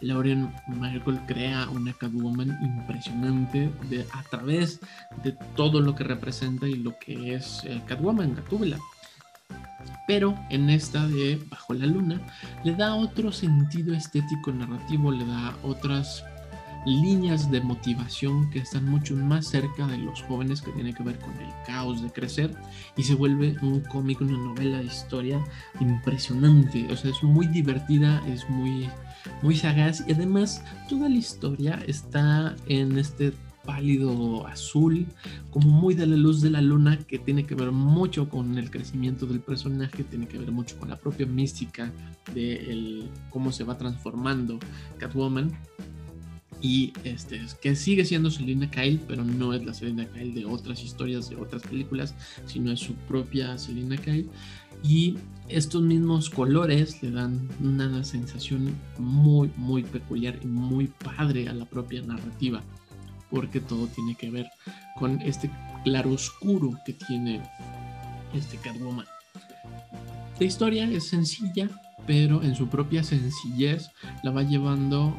Lauren 0.00 0.52
Michael 0.68 1.20
crea 1.26 1.68
una 1.70 1.92
Catwoman 1.92 2.56
impresionante 2.62 3.70
de, 3.90 4.06
a 4.12 4.22
través 4.24 4.80
de 5.24 5.32
todo 5.56 5.80
lo 5.80 5.94
que 5.94 6.04
representa 6.04 6.68
y 6.68 6.74
lo 6.74 6.96
que 6.98 7.34
es 7.34 7.64
eh, 7.64 7.82
Catwoman, 7.86 8.34
Gatúbela. 8.34 8.78
Pero 10.06 10.38
en 10.50 10.70
esta 10.70 11.06
de 11.06 11.42
Bajo 11.50 11.74
la 11.74 11.86
Luna 11.86 12.20
le 12.64 12.74
da 12.74 12.94
otro 12.94 13.32
sentido 13.32 13.94
estético 13.94 14.52
narrativo, 14.52 15.10
le 15.10 15.26
da 15.26 15.54
otras 15.62 16.24
líneas 16.88 17.50
de 17.50 17.60
motivación 17.60 18.50
que 18.50 18.60
están 18.60 18.84
mucho 18.86 19.14
más 19.14 19.46
cerca 19.46 19.86
de 19.86 19.98
los 19.98 20.22
jóvenes 20.22 20.62
que 20.62 20.72
tiene 20.72 20.94
que 20.94 21.02
ver 21.02 21.18
con 21.18 21.32
el 21.38 21.52
caos 21.66 22.02
de 22.02 22.10
crecer 22.10 22.54
y 22.96 23.02
se 23.02 23.14
vuelve 23.14 23.56
un 23.62 23.80
cómic, 23.80 24.20
una 24.20 24.38
novela 24.38 24.78
de 24.78 24.84
historia 24.84 25.44
impresionante, 25.80 26.86
o 26.90 26.96
sea, 26.96 27.10
es 27.10 27.22
muy 27.22 27.46
divertida, 27.46 28.22
es 28.26 28.48
muy 28.48 28.88
muy 29.42 29.56
sagaz 29.56 30.04
y 30.06 30.12
además 30.12 30.62
toda 30.88 31.08
la 31.08 31.16
historia 31.16 31.82
está 31.86 32.56
en 32.66 32.98
este 32.98 33.32
pálido 33.64 34.46
azul, 34.46 35.06
como 35.50 35.68
muy 35.68 35.94
de 35.94 36.06
la 36.06 36.16
luz 36.16 36.40
de 36.40 36.48
la 36.48 36.62
luna, 36.62 36.98
que 36.98 37.18
tiene 37.18 37.44
que 37.44 37.54
ver 37.54 37.70
mucho 37.70 38.30
con 38.30 38.56
el 38.56 38.70
crecimiento 38.70 39.26
del 39.26 39.40
personaje, 39.40 40.04
tiene 40.04 40.26
que 40.26 40.38
ver 40.38 40.50
mucho 40.50 40.78
con 40.78 40.88
la 40.88 40.96
propia 40.96 41.26
mística 41.26 41.92
de 42.34 43.10
cómo 43.28 43.52
se 43.52 43.64
va 43.64 43.76
transformando 43.76 44.58
Catwoman 44.96 45.52
y 46.60 46.92
este, 47.04 47.40
que 47.60 47.76
sigue 47.76 48.04
siendo 48.04 48.30
Selina 48.30 48.70
Kyle, 48.70 49.00
pero 49.06 49.24
no 49.24 49.52
es 49.54 49.64
la 49.64 49.72
Selina 49.72 50.06
Kyle 50.06 50.34
de 50.34 50.44
otras 50.44 50.82
historias, 50.82 51.30
de 51.30 51.36
otras 51.36 51.62
películas, 51.62 52.14
sino 52.46 52.72
es 52.72 52.80
su 52.80 52.94
propia 52.94 53.56
Selina 53.58 53.96
Kyle. 53.96 54.28
Y 54.82 55.16
estos 55.48 55.82
mismos 55.82 56.30
colores 56.30 57.02
le 57.02 57.10
dan 57.10 57.48
una 57.60 58.02
sensación 58.04 58.74
muy, 58.98 59.50
muy 59.56 59.82
peculiar 59.82 60.38
y 60.42 60.46
muy 60.46 60.86
padre 60.86 61.48
a 61.48 61.52
la 61.52 61.64
propia 61.64 62.02
narrativa, 62.02 62.62
porque 63.30 63.60
todo 63.60 63.86
tiene 63.88 64.14
que 64.14 64.30
ver 64.30 64.46
con 64.98 65.20
este 65.22 65.50
claro 65.84 66.12
oscuro 66.12 66.76
que 66.84 66.92
tiene 66.92 67.42
este 68.34 68.56
Catwoman. 68.58 69.06
La 70.38 70.46
historia 70.46 70.88
es 70.90 71.08
sencilla, 71.08 71.68
pero 72.06 72.42
en 72.42 72.54
su 72.54 72.68
propia 72.68 73.02
sencillez 73.02 73.90
la 74.22 74.30
va 74.30 74.42
llevando 74.42 75.16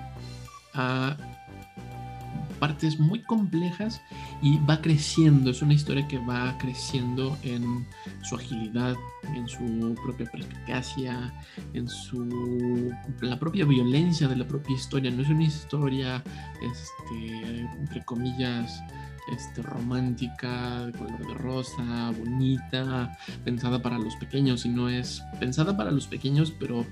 partes 2.59 2.99
muy 2.99 3.21
complejas 3.23 4.01
y 4.41 4.59
va 4.59 4.81
creciendo. 4.81 5.49
Es 5.49 5.61
una 5.61 5.73
historia 5.73 6.07
que 6.07 6.19
va 6.19 6.55
creciendo 6.59 7.37
en 7.43 7.87
su 8.21 8.35
agilidad, 8.35 8.95
en 9.35 9.47
su 9.47 9.95
propia 10.03 10.29
perspicacia, 10.29 11.33
en 11.73 11.87
su 11.87 12.91
la 13.21 13.39
propia 13.39 13.65
violencia 13.65 14.27
de 14.27 14.35
la 14.35 14.47
propia 14.47 14.75
historia. 14.75 15.09
No 15.09 15.23
es 15.23 15.29
una 15.29 15.43
historia, 15.43 16.23
este, 16.61 17.61
entre 17.79 18.03
comillas, 18.05 18.83
este, 19.31 19.61
romántica, 19.61 20.85
de 20.85 20.91
color 20.91 21.27
de 21.27 21.33
rosa, 21.35 22.11
bonita, 22.17 23.17
pensada 23.43 23.81
para 23.81 23.97
los 23.97 24.15
pequeños, 24.15 24.65
y 24.65 24.69
no 24.69 24.89
es 24.89 25.23
pensada 25.39 25.77
para 25.77 25.91
los 25.91 26.07
pequeños, 26.07 26.51
pero 26.59 26.85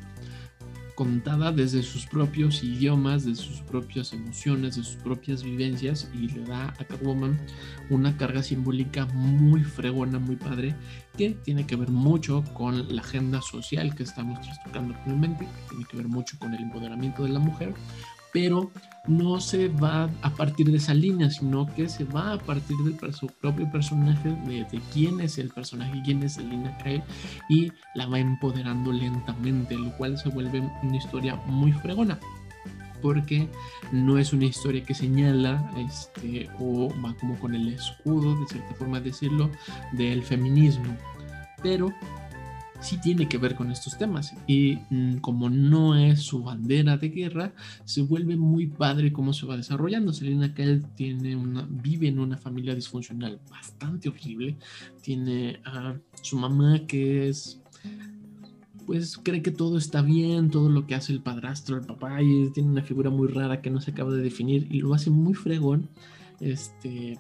contada 0.98 1.52
desde 1.52 1.84
sus 1.84 2.08
propios 2.08 2.64
idiomas, 2.64 3.24
de 3.24 3.36
sus 3.36 3.62
propias 3.62 4.14
emociones, 4.14 4.78
de 4.78 4.84
sus 4.84 4.96
propias 4.96 5.44
vivencias 5.44 6.10
y 6.12 6.28
le 6.28 6.44
da 6.44 6.70
a 6.70 6.86
Catwoman 6.86 7.40
una 7.92 8.18
carga 8.18 8.42
simbólica 8.42 9.06
muy 9.06 9.64
fregona, 9.64 10.18
muy 10.18 10.38
padre, 10.38 10.76
que 11.16 11.30
tiene 11.44 11.68
que 11.68 11.76
ver 11.76 11.92
mucho 11.92 12.44
con 12.56 12.96
la 12.96 13.04
agenda 13.04 13.44
social 13.44 13.94
que 13.94 14.02
estamos 14.02 14.40
tocando 14.66 14.96
actualmente, 14.96 15.46
que 15.46 15.70
tiene 15.70 15.86
que 15.86 15.98
ver 15.98 16.08
mucho 16.08 16.40
con 16.40 16.56
el 16.56 16.64
empoderamiento 16.64 17.22
de 17.26 17.30
la 17.30 17.40
mujer, 17.40 17.76
pero 18.34 18.72
no 19.08 19.40
se 19.40 19.70
va 19.70 20.10
a 20.22 20.30
partir 20.32 20.70
de 20.70 20.78
esa 20.78 20.94
línea, 20.94 21.30
sino 21.30 21.66
que 21.76 21.88
se 21.88 22.04
va 22.04 22.34
a 22.34 22.38
partir 22.38 22.76
del 22.78 22.98
propio 23.40 23.72
personaje, 23.72 24.30
de, 24.30 24.82
quién 24.94 25.20
es 25.22 25.38
el 25.38 25.50
personaje, 25.50 26.02
quién 26.04 26.24
es 26.24 26.34
Selina 26.34 26.78
Kyle, 26.80 27.04
y 27.50 27.72
la 27.96 28.06
va 28.08 28.20
empoderando 28.20 28.92
lentamente, 28.92 29.76
lo 29.76 29.96
cual 29.98 30.18
se 30.18 30.30
vuelve 30.30 30.60
una 30.84 30.98
historia 30.98 31.36
muy 31.48 31.72
fregona 31.72 32.20
porque 33.02 33.48
no 33.92 34.18
es 34.18 34.34
una 34.34 34.46
historia 34.46 34.84
que 34.84 34.96
señala 34.96 35.72
este, 35.78 36.50
o 36.60 36.90
va 37.06 37.16
como 37.20 37.38
con 37.38 37.54
el 37.54 37.68
escudo, 37.70 38.36
de 38.40 38.48
cierta 38.48 38.74
forma 38.74 39.00
decirlo, 39.00 39.52
del 39.94 40.24
feminismo, 40.24 40.98
pero 41.62 41.94
sí 42.80 43.00
tiene 43.02 43.28
que 43.28 43.38
ver 43.38 43.56
con 43.56 43.72
estos 43.72 43.98
temas. 43.98 44.34
Y 44.48 44.80
mm, 44.90 45.18
como 45.18 45.50
no 45.50 45.96
es 45.96 46.22
su 46.22 46.44
bandera 46.44 46.98
de 46.98 47.10
guerra, 47.10 47.54
se 47.86 48.02
vuelve 48.02 48.36
muy 48.36 48.68
padre 48.68 49.12
cómo 49.12 49.34
se 49.34 49.46
va 49.46 49.58
desarrollando. 49.58 50.14
Selena 50.14 50.54
Kyle 50.54 50.84
tiene 50.96 51.36
una, 51.36 51.68
vive 51.70 52.08
en 52.08 52.20
una 52.20 52.38
familia 52.38 52.76
disfuncional 52.76 53.40
bastante 53.50 54.10
horrible. 54.10 54.58
Tiene 55.02 55.60
a 55.66 55.96
su 56.22 56.38
mamá 56.38 56.82
que 56.88 57.30
es 57.30 57.62
pues 58.88 59.18
cree 59.22 59.42
que 59.42 59.52
todo 59.52 59.78
está 59.78 60.02
bien, 60.02 60.50
todo 60.50 60.70
lo 60.70 60.88
que 60.88 60.96
hace 60.96 61.12
el 61.12 61.22
padrastro, 61.22 61.76
el 61.76 61.86
papá, 61.86 62.22
y 62.24 62.50
tiene 62.52 62.70
una 62.70 62.82
figura 62.82 63.10
muy 63.10 63.28
rara 63.28 63.62
que 63.62 63.70
no 63.70 63.82
se 63.82 63.92
acaba 63.92 64.14
de 64.14 64.22
definir 64.22 64.66
y 64.72 64.80
lo 64.80 64.94
hace 64.94 65.10
muy 65.10 65.34
fregón. 65.34 65.90
Este, 66.40 67.20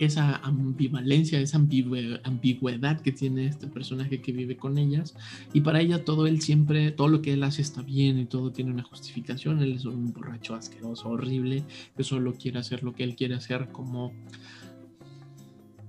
esa 0.00 0.36
ambivalencia, 0.36 1.40
esa 1.40 1.58
ambigüedad 1.58 3.00
que 3.00 3.12
tiene 3.12 3.46
este 3.46 3.66
personaje 3.66 4.20
que 4.20 4.32
vive 4.32 4.56
con 4.56 4.78
ellas. 4.78 5.14
Y 5.52 5.60
para 5.60 5.80
ella 5.80 6.04
todo 6.04 6.26
él 6.26 6.40
siempre, 6.40 6.90
todo 6.90 7.08
lo 7.08 7.22
que 7.22 7.34
él 7.34 7.42
hace 7.42 7.62
está 7.62 7.82
bien 7.82 8.18
y 8.18 8.26
todo 8.26 8.50
tiene 8.50 8.70
una 8.70 8.82
justificación. 8.82 9.62
Él 9.62 9.74
es 9.74 9.84
un 9.84 10.12
borracho 10.12 10.54
asqueroso, 10.54 11.10
horrible, 11.10 11.64
que 11.96 12.02
solo 12.02 12.34
quiere 12.34 12.58
hacer 12.58 12.82
lo 12.82 12.94
que 12.94 13.04
él 13.04 13.14
quiere 13.14 13.34
hacer 13.34 13.68
como 13.72 14.12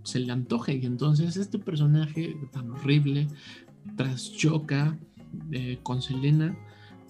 se 0.04 0.20
le 0.20 0.32
antoje. 0.32 0.76
Y 0.76 0.86
entonces 0.86 1.38
este 1.38 1.58
personaje 1.58 2.36
tan 2.52 2.70
horrible 2.72 3.28
traschoca 3.96 4.98
eh, 5.52 5.80
con 5.84 6.02
Selena 6.02 6.58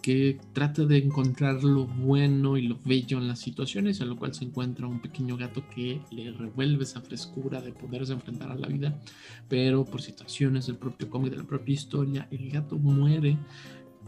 que 0.02 0.40
trata 0.54 0.86
de 0.86 0.98
encontrar 0.98 1.64
lo 1.64 1.86
bueno 1.86 2.58
y 2.58 2.68
lo 2.68 2.80
bello 2.84 3.20
en 3.20 3.28
las 3.28 3.40
situaciones, 3.40 4.02
a 4.02 4.06
lo 4.06 4.18
cual 4.18 4.34
se 4.34 4.46
encuentra 4.46 4.88
un 4.88 5.00
pequeño 5.00 5.38
gato 5.38 5.64
que 5.74 6.02
le 6.12 6.32
revuelve 6.32 6.84
esa 6.84 7.02
frescura 7.02 7.62
de 7.62 7.72
poderse 7.72 8.14
enfrentar 8.14 8.52
a 8.52 8.56
la 8.56 8.68
vida, 8.68 9.00
pero 9.48 9.86
por 9.86 10.02
situaciones 10.02 10.68
del 10.68 10.78
propio 10.78 11.10
cómic, 11.10 11.32
de 11.32 11.38
la 11.38 11.44
propia 11.44 11.74
historia, 11.74 12.28
el 12.32 12.50
gato 12.50 12.78
muere. 12.78 13.38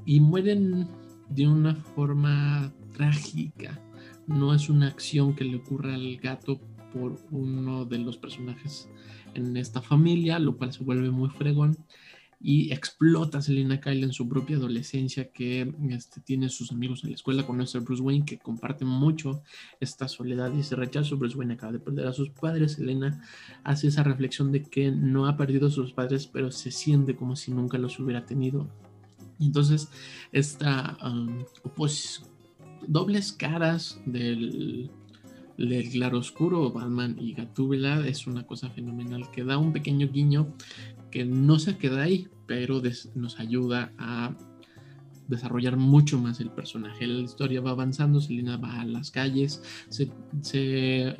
Y 0.06 0.20
mueren 0.20 0.88
de 1.30 1.48
una 1.48 1.76
forma 1.76 2.74
trágica. 2.94 3.80
No 4.28 4.54
es 4.54 4.70
una 4.70 4.88
acción 4.88 5.36
que 5.36 5.46
le 5.46 5.58
ocurra 5.58 5.94
al 5.96 6.18
gato 6.18 6.60
por 6.94 7.18
uno 7.32 7.86
de 7.86 8.00
los 8.00 8.18
personajes 8.18 8.90
en 9.34 9.58
esta 9.58 9.82
familia, 9.82 10.40
lo 10.40 10.58
cual 10.58 10.74
se 10.74 10.84
vuelve 10.84 11.10
muy 11.10 11.30
fregón 11.30 11.78
y 12.46 12.74
explota 12.74 13.42
Selena 13.42 13.80
Kyle 13.80 14.04
en 14.04 14.12
su 14.12 14.28
propia 14.28 14.58
adolescencia 14.58 15.32
que 15.32 15.74
este, 15.92 16.20
tiene 16.20 16.50
sus 16.50 16.74
amigos 16.74 17.02
en 17.04 17.12
la 17.12 17.16
escuela, 17.16 17.48
conoce 17.48 17.78
a 17.78 17.82
Bruce 17.82 18.04
Wayne 18.04 18.26
que 18.26 18.38
comparte 18.38 18.84
mucho 18.84 19.42
esta 19.80 20.10
soledad 20.10 20.52
y 20.54 20.60
ese 20.60 20.76
rechazo. 20.76 21.16
Bruce 21.16 21.38
Wayne 21.38 21.54
acaba 21.54 21.72
de 21.72 21.80
perder 21.80 22.06
a 22.06 22.12
sus 22.12 22.32
padres. 22.32 22.74
Selena 22.74 23.24
hace 23.64 23.88
esa 23.88 24.04
reflexión 24.04 24.52
de 24.52 24.62
que 24.62 24.92
no 24.92 25.26
ha 25.28 25.38
perdido 25.38 25.68
a 25.68 25.72
sus 25.72 25.94
padres, 25.94 26.28
pero 26.28 26.52
se 26.52 26.70
siente 26.70 27.16
como 27.16 27.38
si 27.38 27.52
nunca 27.52 27.78
los 27.78 27.98
hubiera 27.98 28.26
tenido. 28.26 28.68
Y 29.40 29.46
entonces 29.46 29.88
esta 30.34 30.98
um, 31.02 31.46
pues, 31.78 32.24
dobles 32.86 33.32
caras 33.32 34.02
del 34.06 34.92
del 35.58 35.90
claroscuro 35.90 36.72
Batman 36.72 37.16
y 37.20 37.34
Gatúbela 37.34 38.06
es 38.08 38.26
una 38.28 38.46
cosa 38.46 38.70
fenomenal 38.72 39.30
que 39.32 39.44
da 39.44 39.58
un 39.58 39.72
pequeño 39.72 40.10
guiño 40.12 40.48
que 41.14 41.26
no 41.26 41.60
se 41.60 41.78
queda 41.78 42.02
ahí, 42.02 42.28
pero 42.48 42.82
nos 43.14 43.40
ayuda 43.40 43.94
a 44.00 44.36
desarrollar 45.28 45.78
mucho 45.78 46.18
más 46.18 46.40
el 46.40 46.50
personaje. 46.50 47.06
La 47.06 47.22
historia 47.22 47.62
va 47.62 47.70
avanzando, 47.70 48.20
Selena 48.20 48.58
va 48.58 48.82
a 48.82 48.86
las 48.86 49.12
calles, 49.12 49.62
se, 49.90 50.10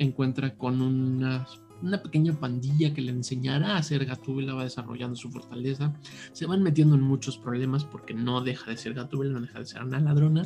encuentra 0.02 0.56
con 0.56 0.82
una, 0.82 1.46
una, 1.80 2.02
pequeña 2.02 2.32
pandilla 2.32 2.92
que 2.92 3.02
le 3.02 3.12
enseñará 3.12 3.76
a 3.76 3.82
ser 3.84 4.04
Gatúbela, 4.04 4.54
va 4.54 4.64
desarrollando 4.64 5.14
su 5.14 5.30
fortaleza. 5.30 5.94
Se 6.32 6.46
van 6.46 6.64
metiendo 6.64 6.96
en 6.96 7.02
muchos 7.02 7.38
problemas 7.38 7.84
porque 7.84 8.14
no 8.14 8.40
deja 8.40 8.72
de 8.72 8.76
ser 8.76 8.94
Gatúbela, 8.94 9.34
no 9.34 9.42
deja 9.42 9.60
de 9.60 9.66
ser 9.66 9.84
una 9.84 10.00
ladrona. 10.00 10.42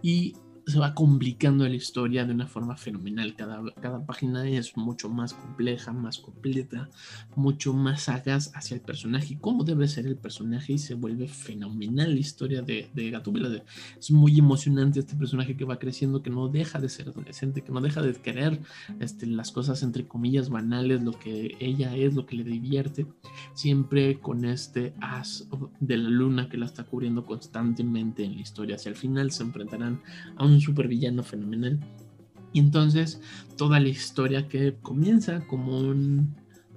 Y 0.00 0.36
se 0.66 0.78
va 0.78 0.94
complicando 0.94 1.66
la 1.68 1.74
historia 1.74 2.24
de 2.24 2.32
una 2.32 2.46
forma 2.46 2.76
fenomenal. 2.76 3.34
Cada, 3.36 3.62
cada 3.80 4.04
página 4.04 4.48
es 4.48 4.76
mucho 4.76 5.08
más 5.08 5.32
compleja, 5.32 5.92
más 5.92 6.18
completa, 6.18 6.88
mucho 7.36 7.72
más 7.72 8.02
sagaz 8.02 8.50
hacia 8.54 8.74
el 8.74 8.80
personaje 8.80 9.38
cómo 9.40 9.64
debe 9.64 9.88
ser 9.88 10.06
el 10.06 10.16
personaje 10.16 10.74
y 10.74 10.78
se 10.78 10.94
vuelve 10.94 11.28
fenomenal 11.28 12.14
la 12.14 12.20
historia 12.20 12.62
de, 12.62 12.90
de 12.94 13.10
Gatúbela. 13.10 13.62
Es 13.98 14.10
muy 14.10 14.38
emocionante 14.38 15.00
este 15.00 15.16
personaje 15.16 15.56
que 15.56 15.64
va 15.64 15.78
creciendo, 15.78 16.22
que 16.22 16.30
no 16.30 16.48
deja 16.48 16.80
de 16.80 16.88
ser 16.88 17.08
adolescente, 17.08 17.62
que 17.62 17.72
no 17.72 17.80
deja 17.80 18.02
de 18.02 18.12
querer 18.14 18.60
este, 19.00 19.26
las 19.26 19.52
cosas 19.52 19.82
entre 19.82 20.06
comillas 20.06 20.48
banales, 20.48 21.02
lo 21.02 21.12
que 21.12 21.56
ella 21.60 21.96
es, 21.96 22.14
lo 22.14 22.26
que 22.26 22.36
le 22.36 22.44
divierte, 22.44 23.06
siempre 23.54 24.20
con 24.20 24.44
este 24.44 24.94
as 25.00 25.48
de 25.80 25.96
la 25.96 26.08
luna 26.08 26.48
que 26.48 26.56
la 26.56 26.66
está 26.66 26.84
cubriendo 26.84 27.24
constantemente 27.24 28.24
en 28.24 28.34
la 28.34 28.40
historia. 28.40 28.76
Hacia 28.76 28.90
el 28.90 28.96
final 28.96 29.30
se 29.30 29.42
enfrentarán 29.42 30.00
a 30.36 30.44
un 30.44 30.55
un 30.56 30.60
supervillano 30.60 31.22
fenomenal. 31.22 31.78
Y 32.52 32.60
entonces 32.60 33.20
toda 33.56 33.80
la 33.80 33.88
historia 33.88 34.48
que 34.48 34.74
comienza 34.82 35.46
como 35.46 35.94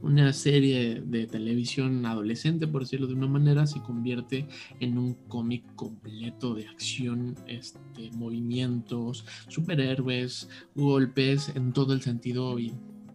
una 0.01 0.33
serie 0.33 1.01
de 1.05 1.27
televisión 1.27 2.05
adolescente, 2.05 2.67
por 2.67 2.81
decirlo 2.81 3.07
de 3.07 3.13
una 3.13 3.27
manera, 3.27 3.67
se 3.67 3.81
convierte 3.81 4.47
en 4.79 4.97
un 4.97 5.13
cómic 5.27 5.63
completo 5.75 6.53
de 6.55 6.67
acción, 6.67 7.35
este, 7.47 8.11
movimientos, 8.11 9.25
superhéroes, 9.47 10.49
golpes, 10.75 11.51
en 11.55 11.73
todo 11.73 11.93
el 11.93 12.01
sentido 12.01 12.57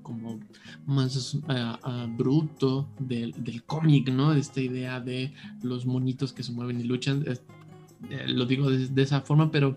como 0.02 0.38
más 0.86 1.36
ah, 1.48 1.80
ah, 1.82 2.06
bruto 2.08 2.88
del, 3.00 3.34
cómic, 3.66 4.10
¿no? 4.10 4.32
Esta 4.32 4.60
idea 4.60 5.00
de 5.00 5.32
los 5.62 5.86
monitos 5.86 6.32
que 6.32 6.44
se 6.44 6.52
mueven 6.52 6.80
y 6.80 6.84
luchan. 6.84 7.24
Eh, 7.26 8.28
lo 8.28 8.44
digo 8.44 8.70
de, 8.70 9.02
esa 9.02 9.22
forma, 9.22 9.50
pero 9.50 9.76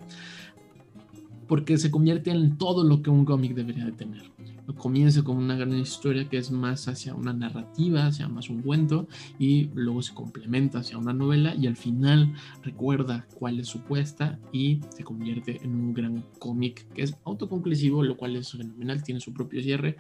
porque 1.48 1.78
se 1.78 1.92
convierte 1.92 2.32
en 2.32 2.58
todo 2.58 2.84
lo 2.84 3.02
que 3.02 3.10
un 3.10 3.26
cómic 3.26 3.54
debería 3.54 3.86
de 3.86 3.92
tener. 3.94 4.32
Comienza 4.76 5.24
con 5.24 5.38
una 5.38 5.56
gran 5.56 5.74
historia 5.78 6.28
que 6.28 6.38
es 6.38 6.52
más 6.52 6.90
hacia 6.90 7.16
una 7.16 7.32
narrativa, 7.32 8.06
hacia 8.06 8.28
más 8.28 8.50
un 8.50 8.62
cuento, 8.62 9.08
y 9.40 9.70
luego 9.74 10.02
se 10.02 10.14
complementa 10.14 10.80
hacia 10.80 10.98
una 10.98 11.14
novela 11.14 11.56
y 11.56 11.68
al 11.68 11.78
final 11.78 12.34
recuerda 12.64 13.26
cuál 13.34 13.60
es 13.60 13.68
su 13.68 13.80
puesta 13.82 14.40
y 14.52 14.82
se 14.90 15.06
convierte 15.06 15.62
en 15.64 15.74
un 15.74 15.94
gran 15.94 16.26
cómic 16.38 16.86
que 16.94 17.04
es 17.04 17.16
autoconclusivo, 17.24 18.04
lo 18.04 18.18
cual 18.18 18.36
es 18.36 18.52
fenomenal, 18.52 19.04
tiene 19.04 19.22
su 19.22 19.34
propio 19.34 19.62
cierre, 19.62 19.98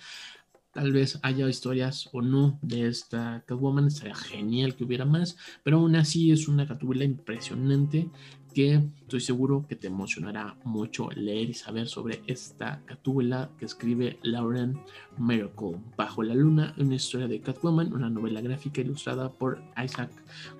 Tal 0.77 0.91
vez 0.91 1.17
haya 1.23 1.49
historias 1.49 2.07
o 2.13 2.21
no 2.21 2.59
de 2.61 2.87
esta 2.87 3.43
Catwoman, 3.47 3.87
estaría 3.87 4.13
genial 4.13 4.75
que 4.75 4.83
hubiera 4.83 5.05
más, 5.05 5.35
pero 5.63 5.77
aún 5.77 5.95
así 5.95 6.31
es 6.31 6.47
una 6.47 6.65
Gatúbela 6.65 7.03
impresionante 7.03 8.11
que 8.57 8.81
estoy 9.01 9.21
seguro 9.21 9.67
que 9.69 9.75
te 9.75 9.85
emocionará 9.85 10.57
mucho 10.63 11.11
leer 11.11 11.51
y 11.51 11.53
saber 11.53 11.87
sobre 11.87 12.23
esta 12.25 12.81
Gatúbela 12.87 13.51
que 13.59 13.65
escribe 13.65 14.17
Lauren 14.23 14.79
Miracle. 15.15 15.77
Bajo 15.95 16.23
la 16.23 16.33
Luna, 16.33 16.73
una 16.79 16.95
historia 16.95 17.27
de 17.27 17.39
Catwoman, 17.39 17.93
una 17.93 18.09
novela 18.09 18.41
gráfica 18.41 18.81
ilustrada 18.81 19.31
por 19.31 19.61
Isaac 19.85 20.09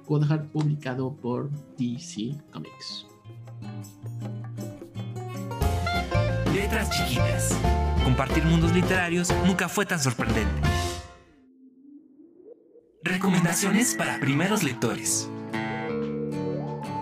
Godhard, 0.06 0.46
publicado 0.50 1.12
por 1.12 1.50
DC 1.80 2.36
Comics. 2.54 3.08
Letras 6.54 6.92
chiquitas. 6.92 7.60
Compartir 8.04 8.46
mundos 8.46 8.76
literarios 8.76 9.34
nunca 9.44 9.68
fue 9.68 9.88
tan 9.88 10.00
sorprendente. 10.00 10.62
Recomendaciones 13.02 13.96
para 13.96 14.20
primeros 14.20 14.62
lectores. 14.62 15.32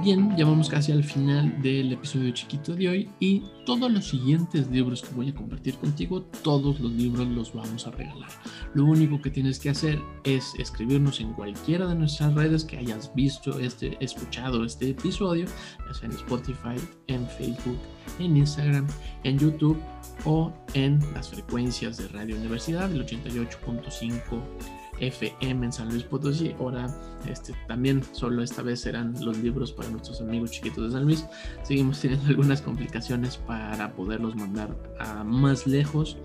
Bien, 0.06 0.38
ya 0.38 0.46
vamos 0.46 0.70
casi 0.70 0.92
al 0.92 1.04
final 1.04 1.60
del 1.64 1.92
episodio 1.92 2.30
chiquito 2.30 2.76
de 2.76 2.90
hoy 2.90 3.10
y 3.20 3.42
todos 3.66 3.92
los 3.92 4.08
siguientes 4.08 4.68
libros 4.68 5.02
que 5.02 5.16
voy 5.16 5.30
a 5.30 5.34
compartir 5.34 5.74
contigo, 5.78 6.22
todos 6.44 6.80
los 6.80 6.92
libros 6.92 7.28
los 7.30 7.52
vamos 7.52 7.88
a 7.88 7.90
regalar. 7.90 8.30
Lo 8.76 8.86
único 8.86 9.20
que 9.20 9.32
tienes 9.32 9.58
que 9.58 9.72
hacer 9.72 10.00
es 10.24 10.54
escribirnos 10.60 11.22
en 11.22 11.34
cualquiera 11.34 11.88
de 11.88 11.96
nuestras 11.96 12.36
redes 12.36 12.64
que 12.66 12.78
hayas 12.78 13.16
visto, 13.16 13.60
este, 13.60 13.98
escuchado 14.00 14.64
este 14.64 14.92
episodio, 14.92 15.48
ya 15.88 15.94
sea 15.96 16.08
en 16.08 16.16
Spotify, 16.18 16.80
en 17.08 17.26
Facebook, 17.26 17.80
en 18.20 18.38
Instagram, 18.38 18.86
en 19.24 19.40
YouTube 19.40 19.82
o 20.24 20.54
en 20.76 21.00
las 21.16 21.30
frecuencias 21.30 21.98
de 21.98 22.10
Radio 22.10 22.36
Universidad, 22.36 22.92
el 22.92 23.04
88.5 23.04 24.85
FM 25.00 25.66
en 25.66 25.72
San 25.72 25.90
Luis 25.90 26.04
Potosí. 26.04 26.56
Ahora, 26.60 26.88
este, 27.30 27.54
también 27.68 28.04
solo 28.12 28.44
esta 28.44 28.62
vez 28.62 28.82
serán 28.82 29.14
los 29.24 29.38
libros 29.38 29.72
para 29.72 29.90
nuestros 29.90 30.22
amigos 30.22 30.52
chiquitos 30.52 30.86
de 30.86 30.92
San 30.92 31.06
Luis. 31.06 31.26
Seguimos 31.64 32.00
teniendo 32.00 32.28
algunas 32.30 32.62
complicaciones 32.62 33.38
para 33.38 33.94
poderlos 33.94 34.36
mandar 34.36 34.76
a 35.00 35.24
más 35.24 35.68
lejos 35.68 36.18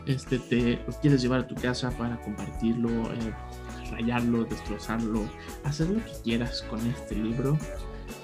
este, 0.05 0.39
te 0.39 0.79
quieres 1.01 1.21
llevar 1.21 1.41
a 1.41 1.47
tu 1.47 1.55
casa 1.55 1.91
para 1.91 2.19
compartirlo, 2.21 2.89
eh, 2.89 3.33
rayarlo, 3.91 4.45
destrozarlo, 4.45 5.29
hacer 5.63 5.89
lo 5.89 6.03
que 6.03 6.11
quieras 6.23 6.63
con 6.63 6.79
este 6.87 7.15
libro. 7.15 7.57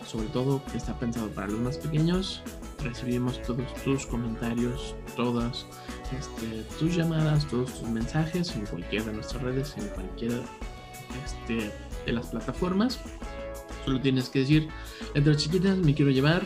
Sobre 0.05 0.27
todo 0.27 0.63
que 0.71 0.77
está 0.77 0.97
pensado 0.97 1.29
para 1.29 1.47
los 1.47 1.59
más 1.59 1.77
pequeños. 1.77 2.41
Recibimos 2.83 3.41
todos 3.41 3.73
tus 3.83 4.05
comentarios, 4.05 4.95
todas 5.15 5.65
este, 6.17 6.63
tus 6.79 6.95
llamadas, 6.95 7.47
todos 7.47 7.73
tus 7.79 7.89
mensajes 7.89 8.55
en 8.55 8.65
cualquiera 8.67 9.05
de 9.05 9.13
nuestras 9.13 9.41
redes, 9.41 9.75
en 9.77 9.87
cualquiera 9.89 10.35
este, 11.25 11.71
de 12.05 12.11
las 12.11 12.27
plataformas. 12.27 12.99
Solo 13.83 13.99
tienes 14.01 14.29
que 14.29 14.39
decir, 14.39 14.69
entre 15.15 15.35
chiquitas 15.35 15.77
me 15.77 15.95
quiero 15.95 16.11
llevar 16.11 16.45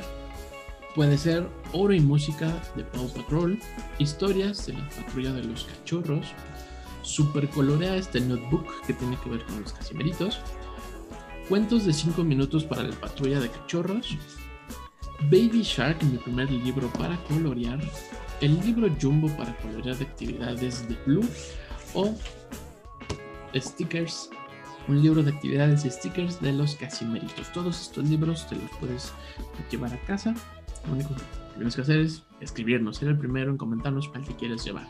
Puede 0.96 1.18
ser 1.18 1.48
oro 1.72 1.94
y 1.94 2.00
música 2.00 2.52
de 2.76 2.84
Paw 2.84 3.08
Patrol, 3.14 3.60
historias 4.00 4.66
de 4.66 4.74
la 4.74 4.90
patrulla 4.90 5.32
de 5.34 5.44
los 5.44 5.66
cachorros, 5.66 6.34
super 7.04 7.48
colorea 7.50 7.96
este 7.96 8.20
notebook 8.20 8.66
que 8.88 8.94
tiene 8.94 9.16
que 9.24 9.30
ver 9.30 9.46
con 9.46 9.62
los 9.62 9.72
casimeritos, 9.72 10.40
cuentos 11.50 11.86
de 11.86 11.94
5 11.94 12.24
minutos 12.24 12.64
para 12.64 12.84
la 12.84 12.96
patrulla 12.96 13.40
de 13.40 13.50
cachorros, 13.50 14.16
Baby 15.24 15.64
Shark, 15.64 16.02
mi 16.04 16.18
primer 16.18 16.50
libro 16.52 16.88
para 16.94 17.18
colorear, 17.24 17.80
el 18.40 18.62
libro 18.62 18.88
Jumbo 19.02 19.28
para 19.36 19.58
colorear 19.58 19.98
de 19.98 20.06
actividades 20.06 20.88
de 20.88 20.96
Blue 21.08 21.28
o 21.96 22.16
Stickers, 23.56 24.30
un 24.88 25.02
libro 25.02 25.24
de 25.24 25.32
actividades 25.32 25.84
y 25.86 25.90
stickers 25.90 26.40
de 26.40 26.54
los 26.54 26.76
casimeritos. 26.76 27.52
Todos 27.52 27.82
estos 27.82 28.08
libros 28.08 28.48
te 28.48 28.56
los 28.56 28.70
puedes 28.80 29.12
llevar 29.72 29.92
a 29.92 30.00
casa 30.06 30.36
lo 30.88 30.94
único 30.94 31.16
que 31.16 31.22
tienes 31.56 31.76
que 31.76 31.82
hacer 31.82 32.00
es 32.00 32.24
escribirnos, 32.40 32.98
ser 32.98 33.10
el 33.10 33.18
primero 33.18 33.52
en 33.52 33.58
comentarnos 33.58 34.08
cuál 34.08 34.26
te 34.26 34.36
quieres 34.36 34.64
llevar. 34.64 34.88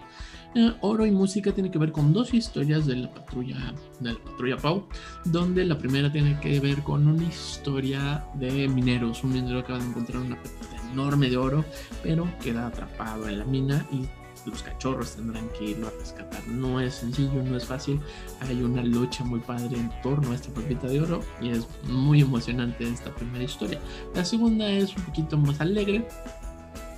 Eh, 0.55 0.73
Oro 0.81 1.05
y 1.05 1.11
música 1.11 1.51
tiene 1.51 1.69
que 1.69 1.77
ver 1.77 1.91
con 1.91 2.11
dos 2.11 2.33
historias 2.33 2.85
de 2.87 2.95
la 2.95 3.13
patrulla, 3.13 3.73
de 3.99 4.13
la 4.13 4.19
patrulla 4.19 4.57
Pau, 4.57 4.87
donde 5.25 5.63
la 5.63 5.77
primera 5.77 6.11
tiene 6.11 6.39
que 6.39 6.59
ver 6.59 6.81
con 6.81 7.07
una 7.07 7.23
historia 7.23 8.25
de 8.35 8.67
mineros. 8.67 9.23
Un 9.23 9.33
minero 9.33 9.59
acaba 9.59 9.79
de 9.79 9.85
encontrar 9.85 10.23
una 10.23 10.41
pepita 10.41 10.91
enorme 10.91 11.29
de 11.29 11.37
oro, 11.37 11.63
pero 12.01 12.27
queda 12.41 12.67
atrapado 12.67 13.27
en 13.29 13.39
la 13.39 13.45
mina 13.45 13.85
y 13.91 14.07
los 14.49 14.63
cachorros 14.63 15.15
tendrán 15.15 15.47
que 15.49 15.71
irlo 15.71 15.87
a 15.87 15.91
rescatar. 15.99 16.47
No 16.47 16.79
es 16.79 16.95
sencillo, 16.95 17.43
no 17.43 17.57
es 17.57 17.65
fácil. 17.65 17.99
Hay 18.41 18.63
una 18.63 18.83
lucha 18.83 19.23
muy 19.23 19.39
padre 19.39 19.77
en 19.77 19.91
torno 20.01 20.31
a 20.31 20.35
esta 20.35 20.51
pepita 20.53 20.87
de 20.87 21.01
oro 21.01 21.21
y 21.41 21.49
es 21.49 21.67
muy 21.83 22.21
emocionante 22.21 22.87
esta 22.87 23.13
primera 23.13 23.43
historia. 23.43 23.79
La 24.15 24.25
segunda 24.25 24.67
es 24.69 24.95
un 24.95 25.03
poquito 25.03 25.37
más 25.37 25.61
alegre. 25.61 26.07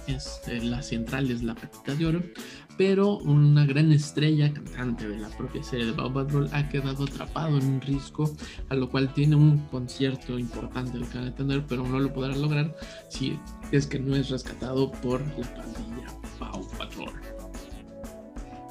Es, 0.08 0.42
eh, 0.48 0.62
la 0.62 0.82
central 0.82 1.30
es 1.30 1.44
la 1.44 1.54
pepita 1.54 1.96
de 1.96 2.06
oro, 2.06 2.22
pero 2.82 3.20
una 3.20 3.63
gran 3.63 3.91
estrella 3.91 4.52
cantante 4.52 5.08
de 5.08 5.20
la 5.20 5.30
propia 5.30 5.62
serie 5.62 5.86
de 5.86 5.91
Bob 5.91 6.15
Patrol 6.15 6.50
ha 6.52 6.67
quedado 6.67 7.04
atrapado 7.04 7.60
en 7.60 7.65
un 7.67 7.80
risco, 7.80 8.36
a 8.70 8.74
lo 8.74 8.89
cual 8.89 9.13
tiene 9.13 9.36
un 9.36 9.60
concierto 9.67 10.39
importante 10.39 10.98
el 10.98 11.08
que 11.08 11.20
van 11.20 11.28
a 11.28 11.36
tener, 11.36 11.63
pero 11.67 11.88
no 11.88 12.00
lo 12.00 12.12
podrá 12.12 12.36
lograr 12.36 12.76
si 13.08 13.38
es 13.72 13.86
que 13.86 14.00
no 14.00 14.15
es 14.15 14.32
rescatado 14.32 14.91
por 14.94 15.22
la 15.22 15.48
pandilla 15.54 16.08
Paw 16.39 16.67
Patrol. 16.76 17.13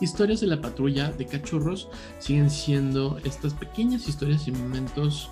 Historias 0.01 0.41
de 0.41 0.49
la 0.49 0.61
patrulla 0.61 1.13
de 1.13 1.27
cachorros 1.27 1.89
siguen 2.19 2.51
siendo 2.51 3.17
estas 3.23 3.55
pequeñas 3.55 4.09
historias 4.09 4.49
y 4.49 4.51
momentos 4.51 5.31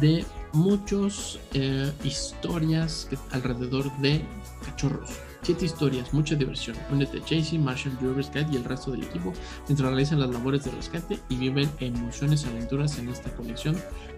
de 0.00 0.24
muchas 0.52 1.40
eh, 1.52 1.90
historias 2.04 3.08
alrededor 3.32 3.90
de 3.98 4.24
cachorros. 4.64 5.10
Siete 5.44 5.66
historias, 5.66 6.14
mucha 6.14 6.34
diversión. 6.36 6.74
Únete 6.90 7.18
a 7.18 7.20
Chasey, 7.22 7.58
Marshall, 7.58 7.94
Drew 7.98 8.14
Rescate 8.14 8.50
y 8.50 8.56
el 8.56 8.64
resto 8.64 8.92
del 8.92 9.02
equipo 9.02 9.30
mientras 9.68 9.90
realizan 9.90 10.18
las 10.18 10.30
labores 10.30 10.64
de 10.64 10.70
rescate 10.70 11.18
y 11.28 11.36
viven 11.36 11.70
emociones 11.80 12.44
y 12.44 12.48
aventuras 12.48 12.98
en 12.98 13.10
esta 13.10 13.30
colección 13.36 13.74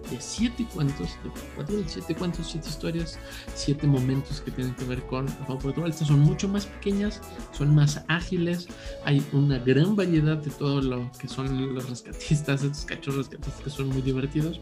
de 0.08 0.20
siete 0.20 0.64
cuentos, 0.72 1.18
de 1.66 1.88
siete 1.88 2.14
cuentos, 2.14 2.46
siete 2.52 2.68
historias, 2.68 3.18
siete 3.56 3.88
momentos 3.88 4.40
que 4.40 4.52
tienen 4.52 4.76
que 4.76 4.84
ver 4.84 5.04
con 5.08 5.26
Paw 5.26 5.58
Patrol. 5.58 5.90
Estas 5.90 6.06
son 6.06 6.20
mucho 6.20 6.46
más 6.46 6.66
pequeñas, 6.66 7.20
son 7.50 7.74
más 7.74 8.04
ágiles, 8.06 8.68
hay 9.04 9.20
una 9.32 9.58
gran 9.58 9.96
variedad 9.96 10.36
de 10.36 10.52
todo 10.52 10.80
lo 10.80 11.10
que 11.18 11.26
son 11.26 11.74
los 11.74 11.90
rescatistas, 11.90 12.62
estos 12.62 12.84
cachorros 12.84 13.26
rescatistas 13.26 13.64
que 13.64 13.70
son 13.70 13.88
muy 13.88 14.02
divertidos. 14.02 14.60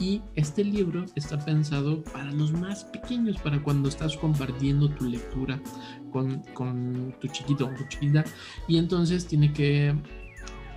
Y 0.00 0.22
este 0.34 0.64
libro 0.64 1.04
está 1.16 1.38
pensado 1.38 2.02
para 2.04 2.30
los 2.30 2.52
más 2.52 2.84
pequeños, 2.84 3.36
para 3.38 3.62
cuando 3.62 3.88
estás 3.88 4.16
compartiendo 4.16 4.88
tu 4.90 5.06
lectura 5.06 5.60
con, 6.12 6.40
con 6.54 7.14
tu 7.20 7.26
chiquito 7.28 7.66
o 7.66 7.70
tu 7.70 7.84
chiquita. 7.88 8.24
Y 8.68 8.78
entonces 8.78 9.26
tiene 9.26 9.52
que 9.52 9.94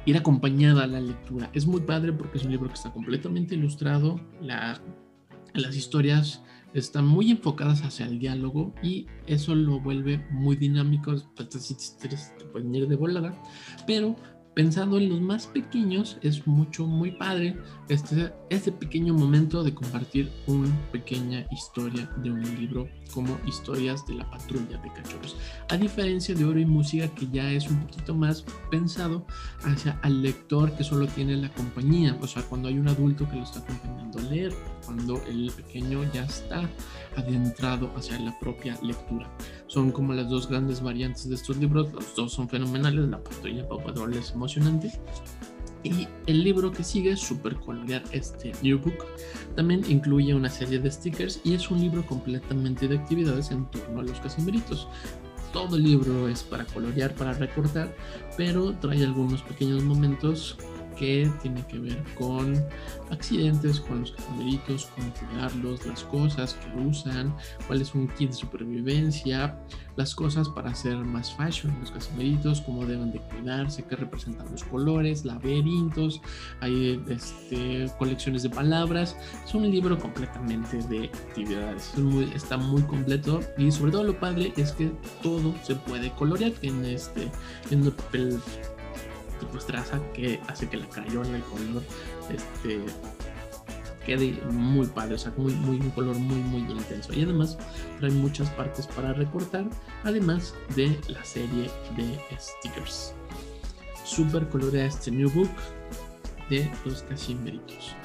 ir 0.05 0.17
acompañada 0.17 0.83
a 0.83 0.87
la 0.87 0.99
lectura. 0.99 1.49
Es 1.53 1.67
muy 1.67 1.81
padre 1.81 2.13
porque 2.13 2.37
es 2.37 2.45
un 2.45 2.51
libro 2.51 2.67
que 2.67 2.75
está 2.75 2.91
completamente 2.91 3.55
ilustrado. 3.55 4.19
La, 4.41 4.81
las 5.53 5.75
historias 5.75 6.41
están 6.73 7.05
muy 7.05 7.31
enfocadas 7.31 7.81
hacia 7.83 8.05
el 8.05 8.19
diálogo 8.19 8.73
y 8.81 9.07
eso 9.27 9.55
lo 9.55 9.79
vuelve 9.79 10.25
muy 10.31 10.55
dinámico. 10.55 11.13
Estas 11.13 11.69
historias 11.69 12.33
te 12.37 12.45
pueden 12.45 12.73
ir 12.73 12.87
de 12.87 12.95
volada, 12.95 13.39
pero 13.85 14.15
pensando 14.53 14.97
en 14.97 15.09
los 15.09 15.21
más 15.21 15.47
pequeños, 15.47 16.17
es 16.21 16.45
mucho, 16.45 16.85
muy 16.85 17.11
padre 17.11 17.57
este, 17.89 18.33
este 18.49 18.71
pequeño 18.71 19.13
momento 19.13 19.63
de 19.63 19.73
compartir 19.73 20.31
una 20.47 20.69
pequeña 20.91 21.45
historia 21.51 22.09
de 22.17 22.31
un 22.31 22.41
libro 22.55 22.87
como 23.13 23.37
historias 23.45 24.05
de 24.07 24.15
la 24.15 24.29
patrulla 24.29 24.77
de 24.77 24.91
cachorros. 24.93 25.37
A 25.69 25.77
diferencia 25.77 26.33
de 26.33 26.45
Oro 26.45 26.59
y 26.59 26.65
Música, 26.65 27.07
que 27.09 27.27
ya 27.27 27.51
es 27.51 27.69
un 27.69 27.79
poquito 27.81 28.15
más 28.15 28.45
pensado 28.69 29.25
hacia 29.63 29.99
al 30.03 30.21
lector 30.21 30.71
que 30.75 30.83
solo 30.83 31.07
tiene 31.07 31.35
la 31.37 31.49
compañía, 31.53 32.17
o 32.21 32.27
sea, 32.27 32.43
cuando 32.43 32.69
hay 32.69 32.77
un 32.77 32.87
adulto 32.87 33.29
que 33.29 33.35
lo 33.35 33.43
está 33.43 33.59
acompañando 33.59 34.19
a 34.19 34.21
leer, 34.23 34.53
cuando 34.85 35.21
el 35.25 35.51
pequeño 35.51 36.03
ya 36.13 36.23
está 36.23 36.69
adentrado 37.17 37.91
hacia 37.95 38.19
la 38.19 38.37
propia 38.39 38.77
lectura. 38.81 39.29
Son 39.67 39.91
como 39.91 40.13
las 40.13 40.29
dos 40.29 40.47
grandes 40.47 40.81
variantes 40.81 41.29
de 41.29 41.35
estos 41.35 41.57
libros, 41.57 41.91
los 41.93 42.15
dos 42.15 42.33
son 42.33 42.49
fenomenales, 42.49 43.07
la 43.07 43.21
patrulla 43.21 43.67
Pau 43.67 43.83
Patrol 43.83 44.13
es 44.13 44.35
emocionante 44.41 44.91
Y 45.83 46.07
el 46.25 46.43
libro 46.43 46.71
que 46.71 46.83
sigue, 46.83 47.15
Super 47.15 47.55
Colorear, 47.55 48.03
este 48.11 48.51
New 48.61 48.79
Book, 48.79 49.05
también 49.55 49.83
incluye 49.89 50.33
una 50.33 50.49
serie 50.49 50.79
de 50.79 50.91
stickers 50.91 51.41
y 51.43 51.53
es 51.53 51.71
un 51.71 51.79
libro 51.79 52.05
completamente 52.05 52.87
de 52.87 52.97
actividades 52.97 53.51
en 53.51 53.65
torno 53.71 54.01
a 54.01 54.03
los 54.03 54.19
casimiritos. 54.19 54.87
Todo 55.53 55.75
el 55.75 55.83
libro 55.83 56.27
es 56.27 56.43
para 56.43 56.65
colorear, 56.65 57.13
para 57.15 57.33
recortar, 57.33 57.95
pero 58.37 58.73
trae 58.73 59.03
algunos 59.03 59.41
pequeños 59.41 59.83
momentos 59.83 60.57
que 61.01 61.31
tiene 61.41 61.65
que 61.65 61.79
ver 61.79 62.03
con 62.13 62.63
accidentes, 63.09 63.79
con 63.79 64.01
los 64.01 64.11
cameritos, 64.11 64.87
cómo 64.95 65.11
cuidarlos, 65.15 65.83
las 65.87 66.03
cosas 66.03 66.53
que 66.53 66.79
usan, 66.79 67.35
cuál 67.65 67.81
es 67.81 67.95
un 67.95 68.07
kit 68.09 68.29
de 68.29 68.35
supervivencia, 68.35 69.57
las 69.95 70.13
cosas 70.13 70.47
para 70.49 70.69
hacer 70.69 70.95
más 70.97 71.33
fashion, 71.33 71.75
los 71.79 71.89
casimeritos, 71.89 72.61
cómo 72.61 72.85
deben 72.85 73.11
de 73.11 73.19
cuidarse, 73.19 73.83
qué 73.83 73.95
representan 73.95 74.51
los 74.51 74.63
colores, 74.63 75.25
laberintos, 75.25 76.21
hay 76.59 77.03
este, 77.09 77.91
colecciones 77.97 78.43
de 78.43 78.51
palabras. 78.51 79.17
Es 79.43 79.55
un 79.55 79.69
libro 79.71 79.97
completamente 79.97 80.77
de 80.83 81.05
actividades. 81.05 81.93
está 82.35 82.57
muy 82.57 82.83
completo 82.83 83.39
y 83.57 83.71
sobre 83.71 83.91
todo 83.91 84.03
lo 84.03 84.19
padre 84.19 84.53
es 84.55 84.71
que 84.73 84.91
todo 85.23 85.55
se 85.63 85.73
puede 85.75 86.11
colorear 86.11 86.51
en 86.61 86.85
este 86.85 87.31
en 87.71 87.85
el 87.85 87.91
papel 87.91 88.39
pues 89.47 89.65
traza 89.65 89.99
que 90.13 90.39
hace 90.47 90.69
que 90.69 90.77
la 90.77 90.87
crayola, 90.89 91.35
el 91.35 91.43
color, 91.43 91.83
este 92.29 92.81
quede 94.05 94.41
muy 94.51 94.87
padre, 94.87 95.15
o 95.15 95.17
sea, 95.17 95.31
muy, 95.37 95.53
muy, 95.53 95.77
un 95.77 95.91
color 95.91 96.15
muy, 96.17 96.37
muy 96.37 96.71
intenso. 96.71 97.13
Y 97.13 97.23
además 97.23 97.57
trae 97.99 98.11
muchas 98.11 98.49
partes 98.51 98.87
para 98.87 99.13
recortar, 99.13 99.65
además 100.03 100.55
de 100.75 100.99
la 101.07 101.23
serie 101.23 101.69
de 101.95 102.19
stickers. 102.39 103.13
Super 104.03 104.47
colorea 104.49 104.85
este 104.85 105.11
new 105.11 105.29
book 105.29 105.51
de 106.49 106.69
los 106.85 107.03
Casimeritos. 107.03 107.95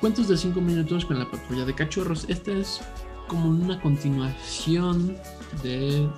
Cuentos 0.00 0.28
de 0.28 0.36
5 0.36 0.60
minutos 0.60 1.04
con 1.04 1.18
la 1.18 1.30
patrulla 1.30 1.64
de 1.64 1.74
cachorros. 1.74 2.26
Esta 2.28 2.52
es 2.52 2.80
como 3.28 3.48
una 3.48 3.80
continuación 3.80 5.16
de 5.62 6.08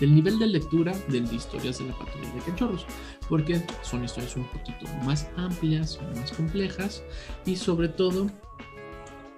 del 0.00 0.14
nivel 0.14 0.38
de 0.38 0.46
lectura 0.46 0.92
de 1.08 1.18
historias 1.18 1.78
de 1.78 1.86
la 1.86 1.98
patrulla 1.98 2.32
de 2.32 2.40
cachorros, 2.40 2.86
porque 3.28 3.64
son 3.82 4.04
historias 4.04 4.36
un 4.36 4.44
poquito 4.44 4.86
más 5.04 5.28
amplias, 5.36 5.98
más 6.16 6.32
complejas 6.32 7.02
y 7.46 7.56
sobre 7.56 7.88
todo 7.88 8.30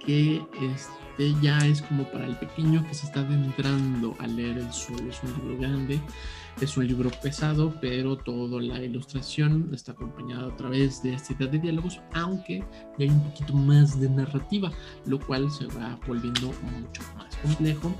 que 0.05 0.41
este 0.61 1.35
ya 1.41 1.57
es 1.59 1.81
como 1.81 2.03
para 2.11 2.25
el 2.25 2.37
pequeño 2.37 2.85
que 2.87 2.93
se 2.93 3.07
está 3.07 3.21
adentrando 3.21 4.15
a 4.19 4.27
leer 4.27 4.57
el 4.57 4.71
suelo. 4.71 5.09
Es 5.09 5.21
un 5.23 5.33
libro 5.33 5.57
grande, 5.57 5.99
es 6.61 6.77
un 6.77 6.87
libro 6.87 7.11
pesado, 7.21 7.73
pero 7.79 8.17
toda 8.17 8.61
la 8.61 8.83
ilustración 8.83 9.69
está 9.73 9.91
acompañada 9.91 10.47
a 10.47 10.55
través 10.55 11.03
de 11.03 11.13
esta 11.13 11.33
idea 11.33 11.47
de 11.47 11.59
diálogos, 11.59 11.99
aunque 12.13 12.63
hay 12.97 13.09
un 13.09 13.23
poquito 13.23 13.53
más 13.53 13.99
de 13.99 14.09
narrativa, 14.09 14.71
lo 15.05 15.19
cual 15.19 15.51
se 15.51 15.65
va 15.67 15.99
volviendo 16.07 16.47
mucho 16.47 17.01
más 17.15 17.35
complejo. 17.37 17.93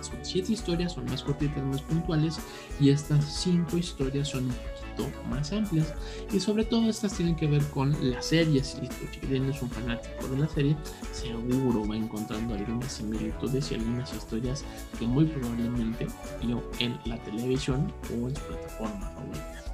Son 0.00 0.18
siete 0.22 0.52
historias, 0.52 0.92
son 0.92 1.04
más 1.06 1.22
cortitas, 1.22 1.64
más 1.64 1.82
puntuales, 1.82 2.38
y 2.78 2.90
estas 2.90 3.24
cinco 3.24 3.76
historias 3.76 4.28
son 4.28 4.44
un 4.44 4.50
poquito 4.50 4.83
más 5.28 5.52
amplias. 5.52 5.92
Y 6.32 6.40
sobre 6.40 6.64
todo 6.64 6.88
estas 6.88 7.14
tienen 7.14 7.36
que 7.36 7.46
ver 7.46 7.62
con 7.68 7.96
las 8.10 8.26
series. 8.26 8.78
Y 8.82 8.86
si 8.86 9.20
tienes 9.26 9.60
un 9.62 9.70
fanático 9.70 10.28
de 10.28 10.38
la 10.38 10.48
serie, 10.48 10.76
seguro 11.12 11.86
va 11.86 11.96
encontrando 11.96 12.54
algunas 12.54 12.92
similitudes 12.92 13.70
y 13.70 13.74
algunas 13.74 14.14
historias 14.14 14.64
que 14.98 15.06
muy 15.06 15.24
probablemente 15.26 16.06
vio 16.42 16.62
en 16.78 16.98
la 17.06 17.22
televisión 17.22 17.92
o 18.10 18.28
en 18.28 18.36
su 18.36 18.42
plataforma 18.42 19.10
favorita. 19.10 19.73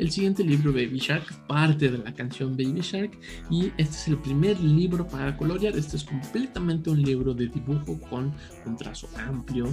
El 0.00 0.10
siguiente 0.10 0.42
libro, 0.42 0.72
Baby 0.72 0.98
Shark, 0.98 1.46
parte 1.46 1.90
de 1.90 1.98
la 1.98 2.14
canción 2.14 2.56
Baby 2.56 2.80
Shark 2.80 3.10
y 3.50 3.66
este 3.76 3.96
es 3.96 4.08
el 4.08 4.16
primer 4.16 4.58
libro 4.58 5.06
para 5.06 5.36
colorear. 5.36 5.76
Este 5.76 5.98
es 5.98 6.04
completamente 6.04 6.88
un 6.88 7.02
libro 7.02 7.34
de 7.34 7.48
dibujo 7.48 8.00
con 8.08 8.32
un 8.64 8.76
trazo 8.78 9.10
amplio, 9.28 9.66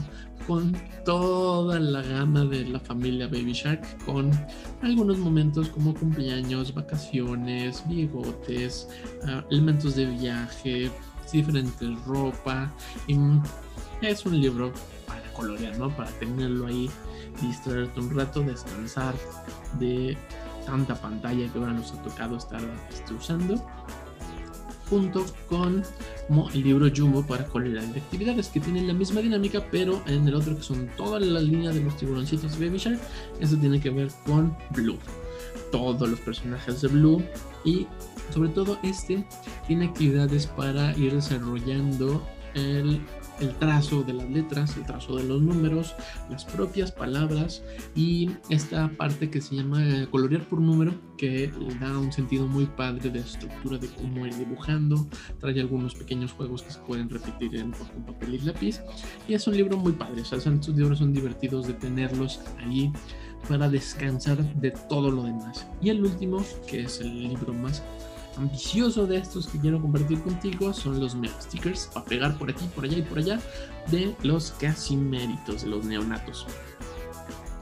con 0.45 0.75
toda 1.05 1.79
la 1.79 2.01
gama 2.01 2.43
de 2.43 2.65
la 2.65 2.81
familia 2.81 3.27
Baby 3.27 3.53
Shark, 3.53 4.03
con 4.03 4.29
algunos 4.81 5.17
momentos 5.17 5.69
como 5.69 5.93
cumpleaños, 5.93 6.73
vacaciones, 6.73 7.81
bigotes, 7.87 8.89
ah, 9.23 9.45
elementos 9.49 9.95
de 9.95 10.07
viaje, 10.07 10.91
diferentes 11.31 12.03
ropa. 12.05 12.69
Es 14.01 14.25
un 14.25 14.41
libro 14.41 14.73
para 15.07 15.33
colorear, 15.33 15.77
¿no? 15.77 15.89
Para 15.95 16.11
tenerlo 16.11 16.67
ahí 16.67 16.89
distraerte 17.41 17.99
un 17.99 18.15
rato, 18.15 18.41
descansar 18.41 19.15
de 19.79 20.17
tanta 20.65 20.95
pantalla 20.95 21.51
que 21.51 21.57
ahora 21.57 21.73
nos 21.73 21.93
ha 21.93 22.01
tocado 22.03 22.37
estar 22.37 22.61
este, 22.91 23.13
usando 23.13 23.65
junto 24.89 25.25
con 25.49 25.83
el 26.53 26.63
libro 26.63 26.89
Jumbo 26.93 27.25
para 27.25 27.45
colorear 27.45 27.85
de 27.93 27.99
actividades 27.99 28.49
que 28.49 28.59
tienen 28.59 28.87
la 28.87 28.93
misma 28.93 29.21
dinámica 29.21 29.63
pero 29.71 30.01
en 30.07 30.27
el 30.27 30.35
otro 30.35 30.55
que 30.55 30.63
son 30.63 30.89
toda 30.97 31.19
la 31.19 31.39
línea 31.39 31.71
de 31.71 31.81
los 31.81 31.95
tiburoncitos 31.97 32.59
Baby 32.59 32.77
Shark 32.77 32.99
eso 33.39 33.57
tiene 33.57 33.79
que 33.79 33.89
ver 33.89 34.09
con 34.25 34.55
Blue 34.71 34.97
todos 35.71 36.09
los 36.09 36.19
personajes 36.19 36.81
de 36.81 36.87
Blue 36.87 37.23
y 37.63 37.87
sobre 38.33 38.49
todo 38.49 38.77
este 38.83 39.25
tiene 39.67 39.85
actividades 39.85 40.47
para 40.47 40.95
ir 40.97 41.13
desarrollando 41.13 42.21
el 42.53 43.01
el 43.39 43.53
trazo 43.55 44.03
de 44.03 44.13
las 44.13 44.29
letras, 44.29 44.75
el 44.77 44.85
trazo 44.85 45.15
de 45.15 45.23
los 45.23 45.41
números, 45.41 45.95
las 46.29 46.45
propias 46.45 46.91
palabras 46.91 47.63
y 47.95 48.31
esta 48.49 48.89
parte 48.89 49.29
que 49.29 49.41
se 49.41 49.55
llama 49.55 50.07
colorear 50.11 50.43
por 50.43 50.59
número 50.59 50.93
que 51.17 51.51
da 51.79 51.97
un 51.97 52.11
sentido 52.11 52.47
muy 52.47 52.65
padre 52.65 53.09
de 53.09 53.19
estructura 53.19 53.77
de 53.77 53.87
cómo 53.87 54.25
ir 54.25 54.35
dibujando, 54.35 55.07
trae 55.39 55.59
algunos 55.59 55.95
pequeños 55.95 56.31
juegos 56.31 56.63
que 56.63 56.71
se 56.71 56.79
pueden 56.79 57.09
repetir 57.09 57.55
en, 57.55 57.71
papel 57.71 58.35
y 58.35 58.39
lápiz 58.39 58.81
y 59.27 59.33
es 59.33 59.47
un 59.47 59.55
libro 59.55 59.77
muy 59.77 59.93
padre, 59.93 60.21
o 60.21 60.25
sea, 60.25 60.37
estos 60.37 60.75
libros 60.75 60.99
son 60.99 61.13
divertidos 61.13 61.67
de 61.67 61.73
tenerlos 61.73 62.39
ahí 62.59 62.91
para 63.47 63.69
descansar 63.69 64.37
de 64.55 64.71
todo 64.71 65.11
lo 65.11 65.23
demás. 65.23 65.65
Y 65.81 65.89
el 65.89 66.03
último, 66.03 66.43
que 66.67 66.81
es 66.81 66.99
el 66.99 67.29
libro 67.29 67.53
más 67.53 67.83
ambicioso 68.37 69.07
de 69.07 69.17
estos 69.17 69.47
que 69.47 69.59
quiero 69.59 69.81
compartir 69.81 70.21
contigo 70.21 70.73
son 70.73 70.99
los 70.99 71.15
mega 71.15 71.39
stickers 71.41 71.89
para 71.93 72.05
pegar 72.05 72.37
por 72.37 72.49
aquí, 72.49 72.65
por 72.75 72.85
allá 72.85 72.97
y 72.97 73.01
por 73.01 73.19
allá 73.19 73.39
de 73.91 74.15
los 74.23 74.51
casi 74.51 74.95
méritos 74.95 75.63
de 75.63 75.69
los 75.69 75.85
neonatos. 75.85 76.45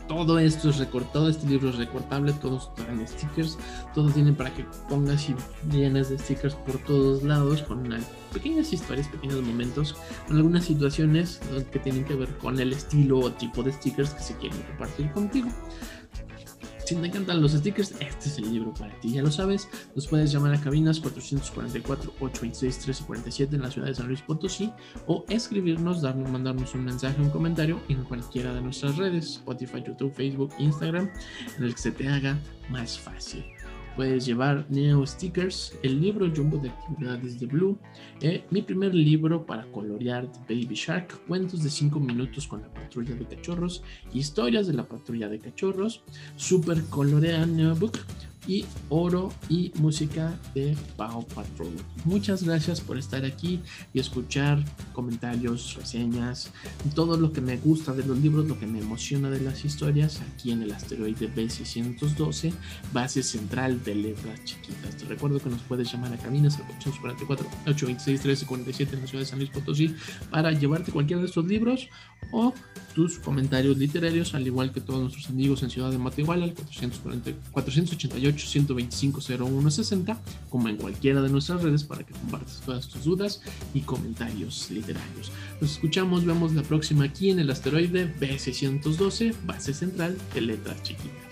Todo 0.07 0.37
esto 0.37 0.69
es 0.69 0.77
recortado, 0.77 1.29
este 1.29 1.47
libro 1.47 1.69
es 1.69 1.77
recortable, 1.77 2.31
todos 2.33 2.73
traen 2.75 3.07
stickers, 3.07 3.57
todos 3.95 4.13
tienen 4.13 4.35
para 4.35 4.53
que 4.53 4.63
pongas 4.87 5.27
y 5.29 5.35
llenes 5.71 6.09
de 6.09 6.19
stickers 6.19 6.53
por 6.53 6.77
todos 6.83 7.23
lados 7.23 7.63
con 7.63 7.89
pequeñas 8.31 8.71
historias, 8.71 9.07
pequeños 9.07 9.41
momentos, 9.41 9.95
con 10.27 10.37
algunas 10.37 10.65
situaciones 10.65 11.41
que 11.71 11.79
tienen 11.79 12.05
que 12.05 12.13
ver 12.13 12.29
con 12.37 12.59
el 12.59 12.73
estilo 12.73 13.19
o 13.19 13.31
tipo 13.31 13.63
de 13.63 13.71
stickers 13.71 14.11
que 14.11 14.21
se 14.21 14.35
quieren 14.35 14.61
compartir 14.61 15.11
contigo. 15.11 15.49
Si 16.85 16.95
te 16.95 17.07
encantan 17.07 17.41
los 17.41 17.53
stickers, 17.53 17.95
este 17.99 18.29
es 18.29 18.37
el 18.37 18.53
libro 18.53 18.71
para 18.75 18.93
ti, 18.99 19.13
ya 19.13 19.23
lo 19.23 19.31
sabes. 19.31 19.67
Nos 19.95 20.07
puedes 20.07 20.31
llamar 20.31 20.53
a 20.53 20.61
cabinas 20.61 21.01
444-826-1347 21.01 23.55
en 23.55 23.63
la 23.63 23.71
ciudad 23.71 23.87
de 23.87 23.95
San 23.95 24.05
Luis 24.07 24.21
Potosí 24.21 24.71
o 25.07 25.25
escribirnos, 25.27 26.03
darnos, 26.03 26.29
mandarnos 26.29 26.75
un 26.75 26.85
mensaje, 26.85 27.19
un 27.19 27.31
comentario 27.31 27.81
en 27.89 28.03
cualquiera 28.03 28.53
de 28.53 28.61
nuestras 28.61 28.97
redes, 28.97 29.37
Spotify, 29.37 29.81
YouTube, 29.83 30.13
Facebook, 30.13 30.53
Instagram, 30.59 31.09
en 31.57 31.63
el 31.63 31.73
que 31.73 31.81
se 31.81 31.91
te 31.91 32.07
haga 32.07 32.39
más 32.69 32.99
fácil 32.99 33.54
puedes 33.95 34.25
llevar 34.25 34.65
Neo 34.69 35.05
Stickers, 35.05 35.77
el 35.83 36.01
libro 36.01 36.31
Jumbo 36.35 36.57
de 36.57 36.69
actividades 36.69 37.39
de 37.39 37.45
Blue, 37.45 37.77
eh, 38.21 38.43
mi 38.51 38.61
primer 38.61 38.93
libro 38.93 39.45
para 39.45 39.65
colorear 39.71 40.27
Baby 40.49 40.75
Shark, 40.75 41.25
cuentos 41.27 41.63
de 41.63 41.69
5 41.69 41.99
minutos 41.99 42.47
con 42.47 42.61
la 42.61 42.73
patrulla 42.73 43.15
de 43.15 43.25
cachorros, 43.25 43.83
historias 44.13 44.67
de 44.67 44.73
la 44.73 44.83
patrulla 44.83 45.29
de 45.29 45.39
cachorros, 45.39 46.03
Super 46.35 46.83
Colorea 46.85 47.45
Neo 47.45 47.75
Book, 47.75 47.99
y 48.47 48.65
oro 48.89 49.31
y 49.49 49.71
música 49.75 50.37
de 50.53 50.75
Pau 50.97 51.25
Patrol. 51.27 51.73
Muchas 52.03 52.43
gracias 52.43 52.81
por 52.81 52.97
estar 52.97 53.25
aquí 53.25 53.61
y 53.93 53.99
escuchar 53.99 54.63
comentarios, 54.93 55.75
reseñas, 55.75 56.51
todo 56.93 57.17
lo 57.17 57.31
que 57.31 57.41
me 57.41 57.57
gusta 57.57 57.93
de 57.93 58.05
los 58.05 58.17
libros, 58.19 58.47
lo 58.47 58.59
que 58.59 58.67
me 58.67 58.79
emociona 58.79 59.29
de 59.29 59.41
las 59.41 59.65
historias 59.65 60.21
aquí 60.21 60.51
en 60.51 60.61
el 60.61 60.71
asteroide 60.71 61.33
B612, 61.33 62.53
base 62.93 63.23
central 63.23 63.83
de 63.83 63.95
letras 63.95 64.43
chiquitas. 64.43 64.97
Te 64.97 65.05
recuerdo 65.05 65.39
que 65.39 65.49
nos 65.49 65.61
puedes 65.61 65.91
llamar 65.91 66.13
a 66.13 66.17
cabinas 66.17 66.55
al 66.57 66.63
844 66.63 67.47
826 67.67 68.19
1347 68.25 68.95
en 68.95 69.01
la 69.01 69.07
ciudad 69.07 69.23
de 69.23 69.29
San 69.29 69.39
Luis 69.39 69.49
Potosí 69.51 69.95
para 70.29 70.51
llevarte 70.51 70.91
cualquiera 70.91 71.21
de 71.21 71.27
estos 71.27 71.45
libros 71.45 71.89
o 72.31 72.53
tus 72.93 73.19
comentarios 73.19 73.77
literarios, 73.77 74.33
al 74.35 74.47
igual 74.47 74.71
que 74.71 74.81
todos 74.81 75.01
nuestros 75.01 75.29
amigos 75.29 75.61
en 75.63 75.69
Ciudad 75.69 75.91
de 75.91 75.97
Matehuala, 75.97 76.45
al 76.45 76.53
488 77.51 78.34
825-0160, 78.35 80.17
como 80.49 80.69
en 80.69 80.77
cualquiera 80.77 81.21
de 81.21 81.29
nuestras 81.29 81.61
redes, 81.61 81.83
para 81.83 82.03
que 82.03 82.13
compartas 82.13 82.61
todas 82.65 82.87
tus 82.87 83.03
dudas 83.03 83.41
y 83.73 83.81
comentarios 83.81 84.69
literarios. 84.71 85.31
Nos 85.61 85.71
escuchamos, 85.71 86.25
vemos 86.25 86.53
la 86.53 86.63
próxima 86.63 87.05
aquí 87.05 87.29
en 87.29 87.39
el 87.39 87.49
asteroide 87.49 88.13
B612, 88.19 89.33
base 89.45 89.73
central 89.73 90.17
de 90.33 90.41
letras 90.41 90.81
chiquitas. 90.83 91.25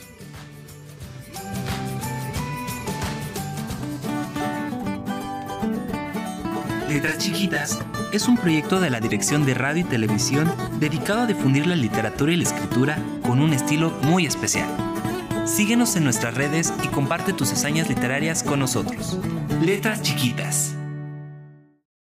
Letras 6.93 7.17
Chiquitas 7.17 7.79
es 8.11 8.27
un 8.27 8.37
proyecto 8.37 8.79
de 8.79 8.91
la 8.91 8.99
Dirección 8.99 9.47
de 9.47 9.55
Radio 9.55 9.81
y 9.81 9.83
Televisión 9.83 10.53
dedicado 10.79 11.21
a 11.21 11.25
difundir 11.25 11.65
la 11.65 11.75
literatura 11.75 12.31
y 12.31 12.35
la 12.35 12.43
escritura 12.43 12.99
con 13.23 13.41
un 13.41 13.51
estilo 13.51 13.89
muy 14.03 14.27
especial. 14.27 14.92
Síguenos 15.45 15.95
en 15.97 16.05
nuestras 16.05 16.35
redes 16.35 16.73
y 16.83 16.87
comparte 16.87 17.33
tus 17.33 17.51
hazañas 17.51 17.89
literarias 17.89 18.43
con 18.43 18.59
nosotros. 18.59 19.17
Letras 19.61 20.01
Chiquitas. 20.01 20.75